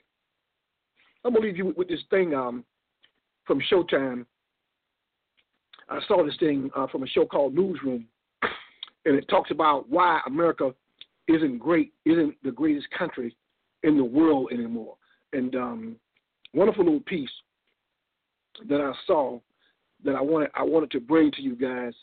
I'm 1.26 1.34
gonna 1.34 1.46
leave 1.46 1.58
you 1.58 1.68
with, 1.68 1.78
with 1.78 1.88
this 1.90 2.04
thing 2.10 2.34
um, 2.34 2.64
from 3.46 3.62
Showtime. 3.72 4.26
I 5.90 6.00
saw 6.08 6.26
this 6.26 6.38
thing 6.40 6.70
uh, 6.76 6.88
from 6.88 7.04
a 7.04 7.08
show 7.08 7.26
called 7.26 7.54
Newsroom, 7.54 8.06
and 9.06 9.16
it 9.16 9.28
talks 9.28 9.52
about 9.52 9.90
why 9.90 10.22
America 10.28 10.74
isn't 11.28 11.60
great, 11.60 11.94
isn't 12.06 12.36
the 12.44 12.52
greatest 12.52 12.88
country 12.98 13.36
in 13.84 13.98
the 13.98 14.04
world 14.04 14.50
anymore. 14.52 14.96
And 15.34 15.56
um, 15.56 15.96
wonderful 16.54 16.84
little 16.84 17.02
piece 17.02 17.30
that 18.70 18.82
I 18.82 18.94
saw 19.08 19.40
that 20.06 20.16
I 20.16 20.22
wanted 20.22 20.50
I 20.56 20.64
wanted 20.64 20.92
to 20.92 21.00
bring 21.00 21.32
to 21.32 21.42
you 21.42 21.56
guys. 21.56 21.94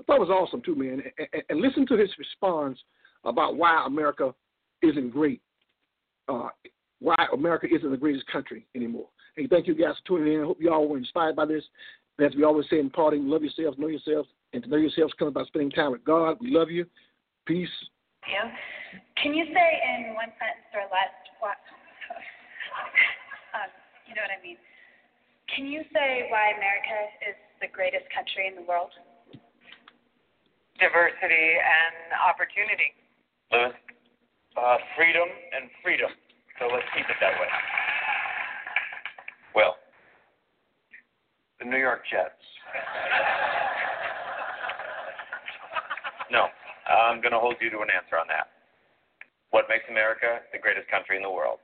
I 0.00 0.04
thought 0.04 0.16
it 0.16 0.28
was 0.28 0.30
awesome 0.30 0.62
too, 0.62 0.74
man. 0.74 1.02
And, 1.18 1.42
and 1.48 1.60
listen 1.60 1.86
to 1.86 1.96
his 1.96 2.10
response 2.18 2.78
about 3.24 3.56
why 3.56 3.84
America 3.86 4.34
isn't 4.82 5.10
great, 5.10 5.40
uh, 6.28 6.48
why 7.00 7.16
America 7.32 7.66
isn't 7.72 7.90
the 7.90 7.96
greatest 7.96 8.26
country 8.26 8.66
anymore. 8.74 9.08
Hey, 9.36 9.46
thank 9.46 9.66
you 9.66 9.74
guys 9.74 9.94
for 10.00 10.18
tuning 10.18 10.34
in. 10.34 10.40
I 10.40 10.44
hope 10.44 10.58
you 10.60 10.72
all 10.72 10.88
were 10.88 10.98
inspired 10.98 11.36
by 11.36 11.44
this. 11.44 11.64
And 12.18 12.26
As 12.26 12.34
we 12.34 12.44
always 12.44 12.66
say 12.70 12.78
in 12.78 12.90
parting, 12.90 13.28
love 13.28 13.42
yourselves, 13.42 13.78
know 13.78 13.88
yourselves, 13.88 14.28
and 14.52 14.62
to 14.62 14.68
know 14.68 14.76
yourselves 14.76 15.12
comes 15.18 15.34
by 15.34 15.44
spending 15.44 15.70
time 15.70 15.92
with 15.92 16.04
God. 16.04 16.38
We 16.40 16.50
love 16.50 16.70
you. 16.70 16.86
Peace. 17.46 17.68
You. 18.26 18.42
Can 19.22 19.34
you 19.34 19.44
say 19.44 19.68
in 19.92 20.14
one 20.14 20.32
sentence 20.40 20.72
or 20.72 20.88
less 20.88 21.12
what? 21.40 21.60
Um, 23.54 23.70
you 24.08 24.14
know 24.14 24.24
what 24.24 24.32
I 24.32 24.40
mean? 24.42 24.56
Can 25.54 25.66
you 25.66 25.80
say 25.94 26.28
why 26.28 26.52
America 26.56 26.96
is 27.28 27.36
the 27.60 27.68
greatest 27.72 28.04
country 28.12 28.48
in 28.48 28.56
the 28.56 28.66
world? 28.66 28.90
Diversity 30.78 31.56
and 31.56 32.12
opportunity. 32.20 32.92
Lewis? 33.52 33.72
Uh, 34.56 34.76
freedom 34.96 35.28
and 35.54 35.70
freedom. 35.82 36.10
So 36.58 36.68
let's 36.72 36.86
keep 36.96 37.04
it 37.04 37.16
that 37.20 37.36
way. 37.40 37.48
Well, 39.54 39.76
the 41.60 41.66
New 41.66 41.78
York 41.78 42.00
Jets. 42.10 42.40
No, 46.30 46.48
I'm 46.88 47.20
going 47.20 47.32
to 47.32 47.38
hold 47.38 47.56
you 47.60 47.70
to 47.70 47.80
an 47.80 47.88
answer 47.94 48.18
on 48.18 48.26
that. 48.28 48.48
What 49.50 49.66
makes 49.68 49.84
America 49.88 50.40
the 50.52 50.58
greatest 50.58 50.88
country 50.88 51.16
in 51.16 51.22
the 51.22 51.30
world? 51.30 51.58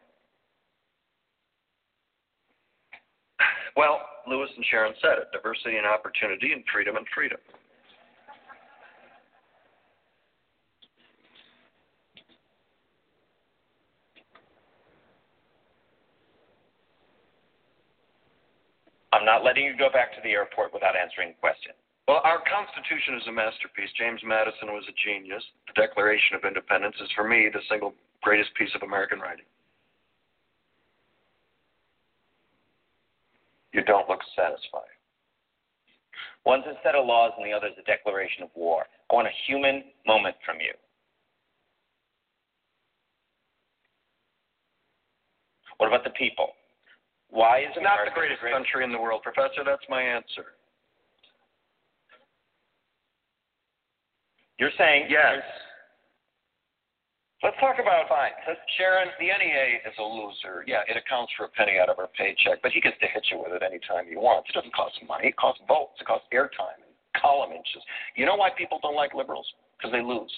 Well, 3.76 4.00
Lewis 4.28 4.50
and 4.56 4.64
Sharon 4.70 4.94
said 5.00 5.18
it 5.18 5.32
diversity 5.32 5.76
and 5.76 5.86
opportunity, 5.86 6.52
and 6.52 6.62
freedom 6.72 6.96
and 6.96 7.06
freedom. 7.14 7.38
Not 19.32 19.44
letting 19.48 19.64
you 19.64 19.72
go 19.72 19.88
back 19.88 20.12
to 20.12 20.20
the 20.20 20.36
airport 20.36 20.76
without 20.76 20.92
answering 20.92 21.32
the 21.32 21.40
question. 21.40 21.72
Well, 22.04 22.20
our 22.20 22.44
Constitution 22.44 23.16
is 23.16 23.24
a 23.28 23.32
masterpiece. 23.32 23.88
James 23.96 24.20
Madison 24.20 24.76
was 24.76 24.84
a 24.84 24.96
genius. 25.00 25.40
The 25.72 25.80
Declaration 25.80 26.36
of 26.36 26.44
Independence 26.44 26.96
is, 27.00 27.08
for 27.16 27.24
me, 27.24 27.48
the 27.48 27.64
single 27.70 27.96
greatest 28.20 28.52
piece 28.60 28.68
of 28.76 28.84
American 28.84 29.24
writing. 29.24 29.48
You 33.72 33.80
don't 33.88 34.04
look 34.04 34.20
satisfied. 34.36 34.92
One's 36.44 36.68
a 36.68 36.76
set 36.84 36.92
of 36.92 37.06
laws 37.06 37.32
and 37.38 37.46
the 37.46 37.56
other's 37.56 37.72
a 37.80 37.86
declaration 37.88 38.42
of 38.44 38.50
war. 38.52 38.84
I 39.08 39.14
want 39.14 39.28
a 39.28 39.36
human 39.48 39.84
moment 40.04 40.36
from 40.44 40.60
you. 40.60 40.74
What 45.78 45.86
about 45.86 46.04
the 46.04 46.10
people? 46.10 46.52
Why 47.32 47.64
is 47.64 47.72
It's 47.72 47.80
not 47.80 48.04
the 48.04 48.12
greatest 48.12 48.44
country 48.44 48.84
in 48.84 48.92
the 48.92 49.00
world, 49.00 49.24
Professor. 49.24 49.64
That's 49.64 49.82
my 49.88 50.04
answer. 50.04 50.52
You're 54.60 54.76
saying 54.76 55.08
Yes. 55.08 55.40
Let's 57.42 57.58
talk 57.58 57.80
about 57.82 58.06
Fine. 58.06 58.30
Sharon, 58.78 59.08
the 59.18 59.26
NEA 59.26 59.82
is 59.82 59.96
a 59.98 60.04
loser. 60.04 60.62
Yeah, 60.68 60.86
it 60.86 60.94
accounts 60.94 61.32
for 61.34 61.50
a 61.50 61.52
penny 61.58 61.74
out 61.80 61.88
of 61.88 61.98
our 61.98 62.06
paycheck, 62.14 62.62
but 62.62 62.70
he 62.70 62.78
gets 62.78 62.94
to 63.02 63.08
hit 63.08 63.26
you 63.32 63.42
with 63.42 63.50
it 63.50 63.64
anytime 63.66 64.06
he 64.06 64.14
wants. 64.14 64.46
It 64.46 64.54
doesn't 64.54 64.70
cost 64.76 64.94
money. 65.08 65.34
It 65.34 65.36
costs 65.40 65.58
votes. 65.66 65.98
It 65.98 66.06
costs 66.06 66.28
airtime 66.30 66.78
and 66.78 66.94
column 67.18 67.50
inches. 67.50 67.82
You 68.14 68.30
know 68.30 68.36
why 68.36 68.54
people 68.54 68.78
don't 68.78 68.94
like 68.94 69.10
liberals? 69.16 69.48
Because 69.74 69.90
they 69.90 70.04
lose. 70.04 70.30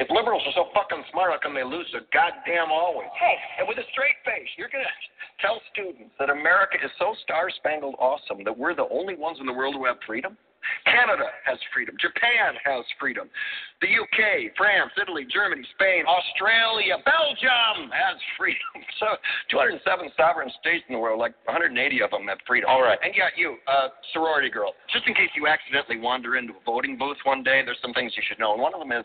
If 0.00 0.08
liberals 0.08 0.40
are 0.48 0.56
so 0.56 0.72
fucking 0.72 1.04
smart, 1.12 1.28
how 1.28 1.42
come 1.44 1.52
they 1.52 1.66
lose 1.66 1.84
so 1.92 2.00
goddamn 2.08 2.72
always? 2.72 3.12
Hey. 3.20 3.36
And 3.60 3.68
with 3.68 3.76
a 3.76 3.84
straight 3.92 4.16
face, 4.24 4.48
you're 4.56 4.72
going 4.72 4.80
to 4.80 4.94
tell 5.40 5.60
students 5.72 6.14
that 6.18 6.30
America 6.30 6.76
is 6.84 6.90
so 6.98 7.14
star 7.22 7.50
spangled 7.50 7.96
awesome 7.98 8.44
that 8.44 8.56
we're 8.56 8.74
the 8.74 8.88
only 8.90 9.16
ones 9.16 9.38
in 9.40 9.46
the 9.46 9.52
world 9.52 9.74
who 9.74 9.84
have 9.86 9.96
freedom? 10.06 10.36
Canada 10.84 11.28
has 11.44 11.58
freedom. 11.72 11.96
Japan 12.00 12.52
has 12.64 12.84
freedom. 13.00 13.28
The 13.80 13.88
UK, 13.88 14.52
France, 14.56 14.92
Italy, 15.00 15.26
Germany, 15.28 15.64
Spain, 15.76 16.04
Australia, 16.04 17.00
Belgium 17.04 17.88
has 17.90 18.16
freedom. 18.38 18.84
So 19.00 19.16
207 19.50 20.12
sovereign 20.16 20.52
states 20.60 20.84
in 20.88 20.94
the 20.96 21.00
world, 21.00 21.18
like 21.18 21.32
180 21.48 21.72
of 22.02 22.10
them 22.10 22.28
have 22.28 22.38
freedom. 22.46 22.68
All 22.68 22.82
right. 22.82 22.98
And 23.02 23.14
yet 23.16 23.36
you, 23.36 23.56
uh, 23.66 23.88
sorority 24.12 24.50
girl, 24.50 24.76
just 24.92 25.06
in 25.06 25.14
case 25.14 25.32
you 25.36 25.46
accidentally 25.48 25.98
wander 25.98 26.36
into 26.36 26.52
a 26.52 26.62
voting 26.64 26.96
booth 26.96 27.18
one 27.24 27.42
day, 27.42 27.62
there's 27.64 27.80
some 27.80 27.94
things 27.94 28.12
you 28.16 28.22
should 28.28 28.38
know. 28.38 28.52
And 28.52 28.60
one 28.62 28.74
of 28.74 28.80
them 28.80 28.92
is 28.92 29.04